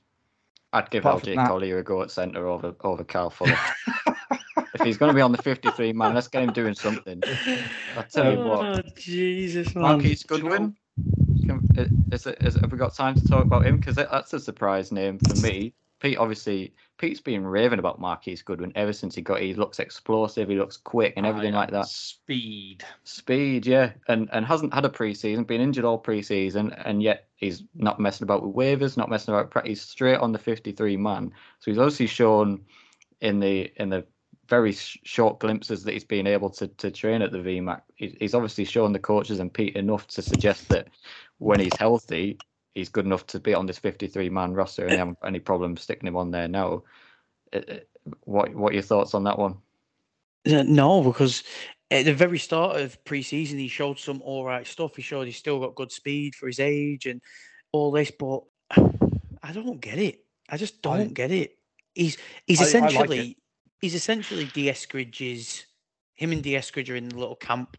[0.73, 3.57] I'd give Apart LJ Collier a go at centre over over Cal Fuller.
[4.81, 7.23] if he's going to be on the 53 man, let's get him doing something.
[7.97, 8.67] I tell you oh, what.
[8.67, 9.83] Oh, Jesus, man.
[9.83, 10.77] Marquise do you know- Goodwin.
[11.47, 13.77] Can- i- Is it, is it, have we got time to talk about him?
[13.79, 15.75] Because that's a surprise name for me.
[15.99, 19.41] Pete obviously Pete's been raving about Marquise Goodwin ever since he got.
[19.41, 20.49] He looks explosive.
[20.49, 21.87] He looks quick and everything like that.
[21.87, 22.85] Speed.
[23.05, 27.63] Speed, yeah, and and hasn't had a preseason, been injured all preseason, and yet he's
[27.75, 29.51] not messing about with waivers, not messing about.
[29.51, 31.33] pra- He's straight on the 53 man.
[31.61, 32.65] So he's obviously shown
[33.23, 34.05] in the in the
[34.49, 37.83] very sh- short glimpses that he's been able to to train at the VMAC.
[37.97, 40.89] he- He's obviously shown the coaches and Pete enough to suggest that
[41.39, 42.39] when he's healthy,
[42.75, 45.41] he's good enough to be on this 53 man roster, and they haven't got any
[45.41, 46.83] problem sticking him on there now.
[47.53, 47.79] Uh, uh,
[48.25, 49.57] What what are your thoughts on that one?
[50.47, 51.43] Uh, No, because
[51.91, 54.97] at the very start of pre-season, he showed some all right stuff.
[54.97, 57.21] He showed he's still got good speed for his age and
[57.73, 58.43] all this, but
[59.43, 60.25] I don't get it.
[60.49, 61.59] I just don't I- get it.
[61.95, 62.95] He's he's I- I like it.
[62.97, 63.37] essentially
[63.81, 65.65] he's essentially Dee Eskridge's.
[66.15, 67.77] Him and Dee Eskridge are in the little camp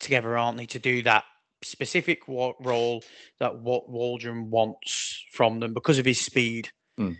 [0.00, 1.24] together, aren't they, to do that
[1.62, 3.02] specific wa- role
[3.38, 6.68] that what Waldron wants from them because of his speed.
[6.98, 7.12] Hmm.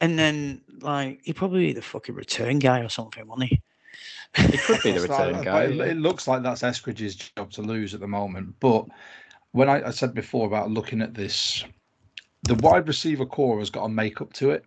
[0.00, 3.60] And then, like, he probably be the fucking return guy or something, wasn't he?
[4.50, 5.62] He could be the It's like- return guy.
[5.64, 8.56] It, it looks like that's Eskridge's job to lose at the moment.
[8.58, 8.86] But
[9.52, 11.64] when I, I said before about looking at this,
[12.42, 14.64] the wide receiver core has got a make up to it.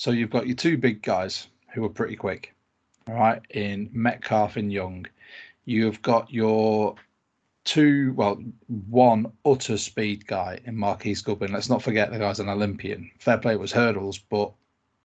[0.00, 2.54] So you've got your two big guys who are pretty quick,
[3.06, 5.04] all right, in Metcalf and Young.
[5.66, 6.94] You've got your
[7.64, 8.42] two, well,
[8.88, 11.52] one utter speed guy in Marquise Goodwin.
[11.52, 13.10] Let's not forget the guy's an Olympian.
[13.18, 14.50] Fair play was hurdles, but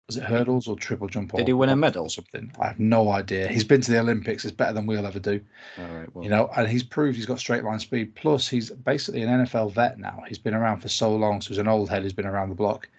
[0.07, 1.33] was it hurdles or triple jump?
[1.33, 2.51] Did he win a medal or something?
[2.59, 3.47] I have no idea.
[3.47, 4.43] He's been to the Olympics.
[4.43, 5.39] It's better than we'll ever do
[5.77, 6.15] All right.
[6.15, 8.15] Well, you know, and he's proved he's got straight line speed.
[8.15, 10.23] Plus, he's basically an NFL vet now.
[10.27, 12.55] He's been around for so long, so he's an old head who's been around the
[12.55, 12.89] block.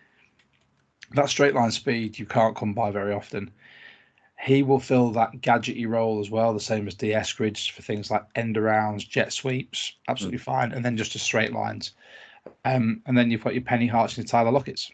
[1.13, 3.51] That straight line speed you can't come by very often.
[4.41, 8.11] He will fill that gadgety role as well, the same as Dee Eskridge for things
[8.11, 11.93] like end arounds, jet sweeps, absolutely fine, and then just a straight lines.
[12.65, 14.91] Um, and then you've got your Penny Harts and your Tyler Lockett's,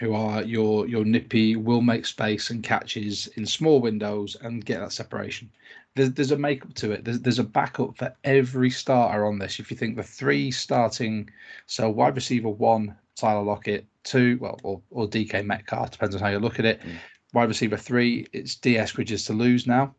[0.00, 4.80] who are your your nippy, will make space and catches in small windows and get
[4.80, 5.50] that separation
[5.94, 7.04] there's, there's a makeup to it.
[7.04, 9.60] There's, there's a backup for every starter on this.
[9.60, 11.30] If you think the three starting,
[11.66, 16.28] so wide receiver one, Tyler Lockett, two, well, or, or DK Metcalf, depends on how
[16.28, 16.80] you look at it.
[16.80, 16.96] Mm.
[17.32, 19.94] Wide receiver three, it's Dee Eskridge's to lose now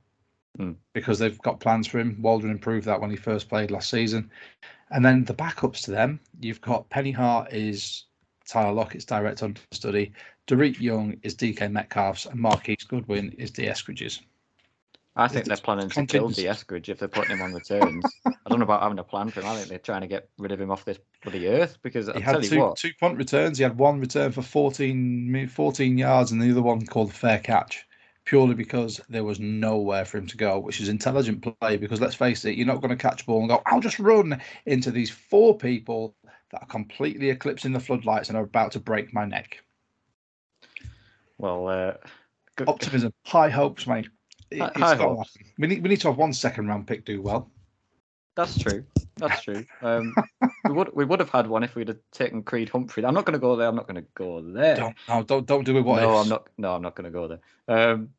[0.57, 0.75] Mm.
[0.93, 2.17] because they've got plans for him.
[2.21, 4.31] Waldron improved that when he first played last season.
[4.91, 8.05] And then the backups to them, you've got Penny Hart is
[8.47, 10.13] Tyler Lockett's direct understudy,
[10.47, 14.21] Dareke Young is DK Metcalf's, and Marquise Goodwin is Dee Eskridge's.
[15.17, 18.03] I think they're planning to kill the Eskridge if they're putting him on returns.
[18.25, 19.47] I don't know about having a plan for him.
[19.47, 22.15] I think they're trying to get rid of him off this bloody earth because I'll
[22.15, 22.75] He tell had you two, what.
[22.75, 23.57] two punt returns.
[23.57, 27.87] He had one return for 14, 14 yards and the other one called fair catch,
[28.25, 31.77] purely because there was nowhere for him to go, which is intelligent play.
[31.77, 34.41] Because let's face it, you're not going to catch ball and go, I'll just run
[34.65, 36.15] into these four people
[36.51, 39.63] that are completely eclipsing the floodlights and are about to break my neck.
[41.37, 41.93] Well, uh,
[42.55, 44.07] good, Optimism, high hopes, mate.
[44.51, 45.35] It, Hi- it's high gotta hopes.
[45.35, 45.51] happen.
[45.57, 47.49] We need, we need to have one second round pick do well.
[48.35, 48.85] that's true.
[49.17, 49.65] That's true.
[49.81, 50.13] Um,
[50.65, 53.05] we would we would have had one if we'd have taken Creed Humphrey.
[53.05, 53.67] I'm not going to go there.
[53.69, 54.75] I'm not going to go there.
[54.75, 55.81] Don't, no, don't, don't do it.
[55.81, 56.23] What no, ifs.
[56.23, 56.47] I'm not.
[56.57, 57.39] No, I'm not going to go there.
[57.67, 58.09] Um,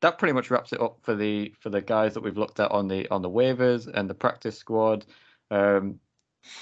[0.00, 2.70] that pretty much wraps it up for the for the guys that we've looked at
[2.70, 5.06] on the on the waivers and the practice squad.
[5.50, 5.98] Um,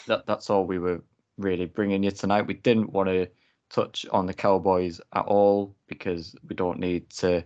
[0.06, 1.02] that that's all we were
[1.38, 2.46] really bringing you tonight.
[2.46, 3.28] We didn't want to
[3.76, 7.44] touch on the Cowboys at all because we don't need to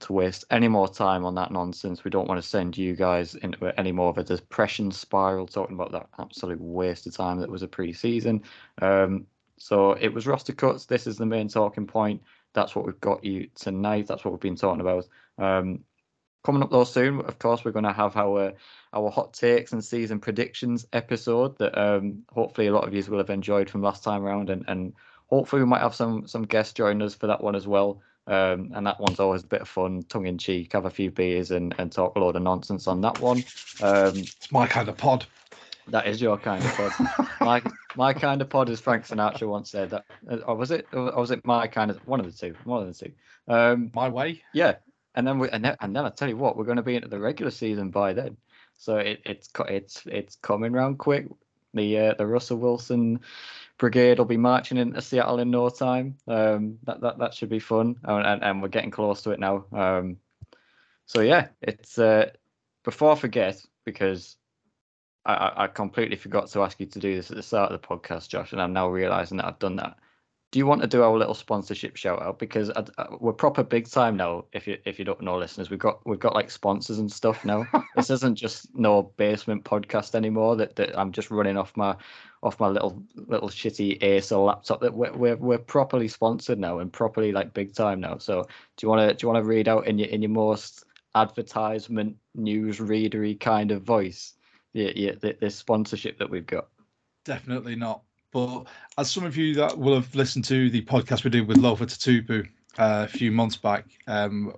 [0.00, 2.02] to waste any more time on that nonsense.
[2.02, 5.76] We don't want to send you guys into any more of a depression spiral talking
[5.76, 8.42] about that absolute waste of time that was a pre-season.
[8.80, 9.26] Um,
[9.58, 10.86] so it was roster cuts.
[10.86, 12.22] This is the main talking point.
[12.52, 14.08] That's what we've got you tonight.
[14.08, 15.06] That's what we've been talking about.
[15.38, 15.84] Um,
[16.44, 18.54] coming up though soon, of course, we're going to have our
[18.92, 23.18] our hot takes and season predictions episode that um, hopefully a lot of you will
[23.18, 24.92] have enjoyed from last time around, and and
[25.32, 28.00] hopefully we might have some some guests join us for that one as well.
[28.26, 31.10] Um, and that one's always a bit of fun, tongue in cheek, have a few
[31.10, 33.38] beers and, and talk a load of nonsense on that one.
[33.82, 35.26] Um, It's my kind of pod.
[35.88, 37.28] that is your kind of pod.
[37.40, 37.62] my
[37.96, 39.90] my kind of pod, as Frank Sinatra once said.
[39.90, 40.04] That
[40.46, 40.86] or was it?
[40.92, 42.54] Or was it my kind of one of the two?
[42.64, 43.12] One of the two.
[43.48, 44.42] Um, My way.
[44.52, 44.76] yeah,
[45.16, 46.94] and then we and then, and then I tell you what, we're going to be
[46.94, 48.36] into the regular season by then.
[48.78, 51.26] So it, it's it's it's coming round quick.
[51.74, 53.20] The uh, the Russell Wilson
[53.82, 56.16] brigade will be marching into Seattle in no time.
[56.28, 59.40] Um, that that that should be fun, and and, and we're getting close to it
[59.40, 59.64] now.
[59.72, 60.18] Um,
[61.06, 62.30] so yeah, it's uh,
[62.84, 64.36] before I forget because
[65.26, 67.88] I, I completely forgot to ask you to do this at the start of the
[67.88, 69.96] podcast, Josh, and I'm now realizing that I've done that.
[70.52, 72.38] Do you want to do our little sponsorship shout out?
[72.38, 75.70] Because I, I, we're proper big time now if you if you don't know listeners.
[75.70, 77.66] We've got we've got like sponsors and stuff now.
[77.96, 81.94] This isn't just no basement podcast anymore that, that i'm just running off my
[82.42, 86.92] off my little little shitty acer laptop that we're, we're, we're properly sponsored now and
[86.92, 88.18] properly like big time now.
[88.18, 90.30] So do you want to do you want to read out in your in your
[90.30, 90.84] most
[91.14, 94.34] advertisement news readery kind of voice
[94.72, 96.68] yeah yeah this sponsorship that we've got?
[97.24, 98.64] Definitely not but
[98.98, 101.86] as some of you that will have listened to the podcast we did with Lofa
[101.86, 102.46] Tatupu
[102.78, 104.54] uh, a few months back, um,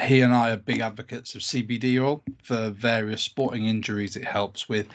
[0.00, 4.16] he and I are big advocates of CBD oil for various sporting injuries.
[4.16, 4.88] It helps with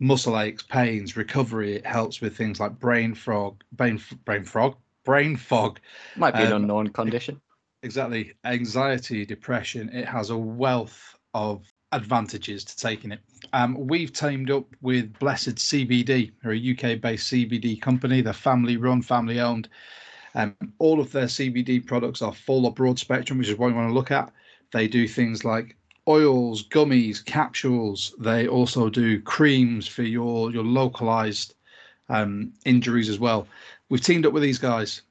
[0.00, 1.76] muscle aches, pains, recovery.
[1.76, 5.80] It helps with things like brain fog, brain brain fog, brain fog.
[6.16, 7.40] Might be um, an unknown condition.
[7.82, 9.90] Exactly, anxiety, depression.
[9.90, 13.20] It has a wealth of advantages to taking it.
[13.52, 18.20] Um, we've teamed up with Blessed CBD, who are a UK-based CBD company.
[18.20, 19.68] They're family-run, family-owned.
[20.34, 23.76] Um, all of their CBD products are full or broad spectrum, which is what you
[23.76, 24.32] want to look at.
[24.72, 25.76] They do things like
[26.08, 28.14] oils, gummies, capsules.
[28.18, 31.54] They also do creams for your your localized
[32.08, 33.46] um, injuries as well.
[33.88, 35.02] We've teamed up with these guys.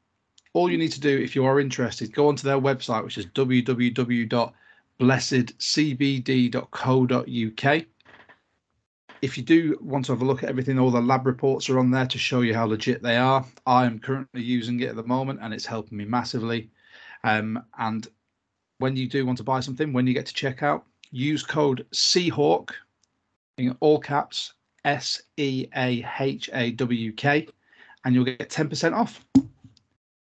[0.52, 3.26] All you need to do, if you are interested, go onto their website, which is
[3.28, 4.54] www
[5.00, 7.86] blessedcbd.co.uk.
[9.22, 11.80] If you do want to have a look at everything, all the lab reports are
[11.80, 13.46] on there to show you how legit they are.
[13.66, 16.70] I am currently using it at the moment and it's helping me massively.
[17.24, 18.06] Um, and
[18.80, 20.82] when you do want to buy something, when you get to checkout,
[21.12, 22.72] use code Seahawk
[23.58, 27.48] in all caps S E A H A W K
[28.04, 29.26] and you'll get 10% off.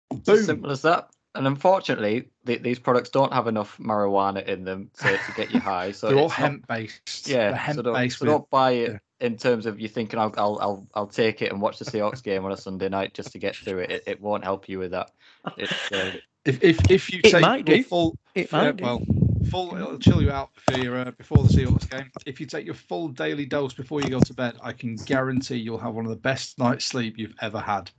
[0.10, 0.44] Boom.
[0.44, 5.18] Simple as that and unfortunately, the, these products don't have enough marijuana in them to,
[5.18, 5.92] to get you high.
[5.92, 7.28] So they're all hemp based.
[7.28, 9.26] Yeah, hemp so, don't, so don't buy it yeah.
[9.26, 12.24] in terms of you thinking I'll, I'll I'll I'll take it and watch the Seahawks
[12.24, 13.92] game on a Sunday night just to get through it.
[13.92, 15.12] It, it won't help you with that.
[15.46, 16.12] Uh,
[16.46, 17.84] if if if you take might do.
[17.84, 19.02] full, it might uh, well,
[19.50, 22.10] full it'll chill you out for your, uh, before the Seahawks game.
[22.26, 25.58] If you take your full daily dose before you go to bed, I can guarantee
[25.58, 27.92] you'll have one of the best night's sleep you've ever had.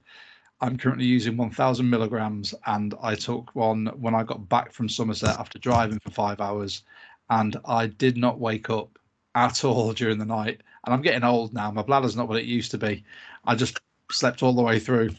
[0.60, 5.38] I'm currently using 1,000 milligrams, and I took one when I got back from Somerset
[5.38, 6.82] after driving for five hours,
[7.30, 8.98] and I did not wake up
[9.34, 10.62] at all during the night.
[10.84, 13.04] And I'm getting old now; my bladder's not what it used to be.
[13.44, 13.78] I just
[14.10, 15.10] slept all the way through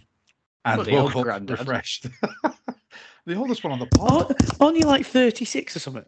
[0.65, 1.59] and woke up granddad.
[1.59, 2.07] refreshed.
[3.25, 4.35] the oldest one on the pod.
[4.59, 6.05] only like 36 or something.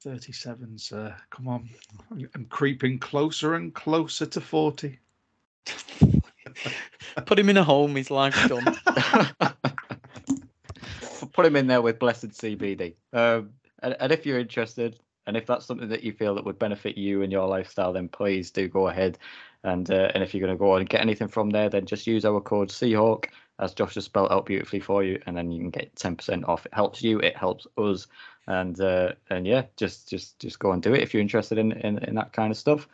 [0.00, 1.14] 37, sir.
[1.30, 1.68] Come on.
[2.34, 4.98] I'm creeping closer and closer to 40.
[7.26, 7.94] Put him in a home.
[7.96, 8.76] His life's done.
[11.32, 12.94] Put him in there with blessed CBD.
[13.12, 13.50] Um,
[13.82, 16.96] and, and if you're interested, and if that's something that you feel that would benefit
[16.96, 19.18] you and your lifestyle, then please do go ahead.
[19.62, 22.06] And uh, and if you're going to go and get anything from there, then just
[22.06, 23.26] use our code Seahawk,
[23.58, 26.64] as Josh has spelled out beautifully for you, and then you can get 10% off.
[26.64, 28.06] It helps you, it helps us,
[28.46, 31.72] and uh, and yeah, just just just go and do it if you're interested in,
[31.72, 32.88] in in that kind of stuff.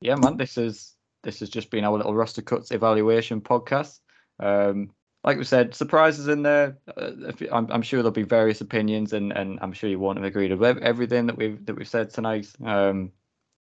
[0.00, 4.00] Yeah, man, this is this has just been our little roster cuts evaluation podcast.
[4.38, 4.90] Um,
[5.22, 6.78] like we said, surprises in there.
[6.96, 7.10] Uh,
[7.52, 10.52] I'm, I'm, sure there'll be various opinions, and, and I'm sure you won't have agreed
[10.52, 12.50] with everything that we've that we've said tonight.
[12.64, 13.12] Um,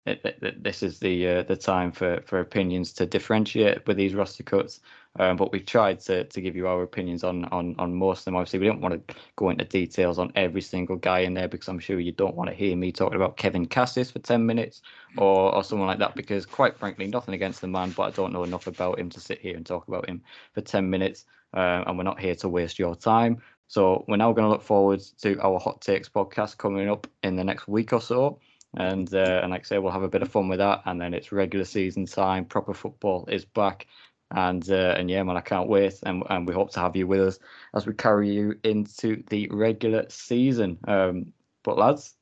[0.09, 4.15] it, it, this is the uh, the time for for opinions to differentiate with these
[4.15, 4.81] roster cuts.
[5.19, 8.25] Um, but we've tried to to give you our opinions on on on most of
[8.25, 8.35] them.
[8.35, 11.67] Obviously, we don't want to go into details on every single guy in there because
[11.67, 14.81] I'm sure you don't want to hear me talking about Kevin Kassis for ten minutes
[15.17, 16.15] or or someone like that.
[16.15, 19.19] Because quite frankly, nothing against the man, but I don't know enough about him to
[19.19, 20.21] sit here and talk about him
[20.53, 21.25] for ten minutes.
[21.53, 23.41] Uh, and we're not here to waste your time.
[23.69, 27.35] So we're now going to look forward to our hot takes podcast coming up in
[27.35, 28.39] the next week or so.
[28.75, 30.83] And uh, and like I say, we'll have a bit of fun with that.
[30.85, 32.45] And then it's regular season time.
[32.45, 33.87] Proper football is back
[34.31, 37.07] and uh, and yeah, man, I can't wait, and and we hope to have you
[37.07, 37.39] with us
[37.73, 40.77] as we carry you into the regular season.
[40.87, 42.15] Um, but lads,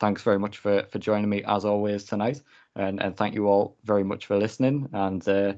[0.00, 2.42] thanks very much for for joining me as always tonight,
[2.74, 5.54] and and thank you all very much for listening, and uh,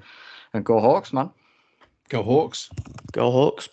[0.52, 1.30] and go Hawks, man.
[2.10, 2.68] Go Hawks.
[3.12, 3.68] Go Hawks.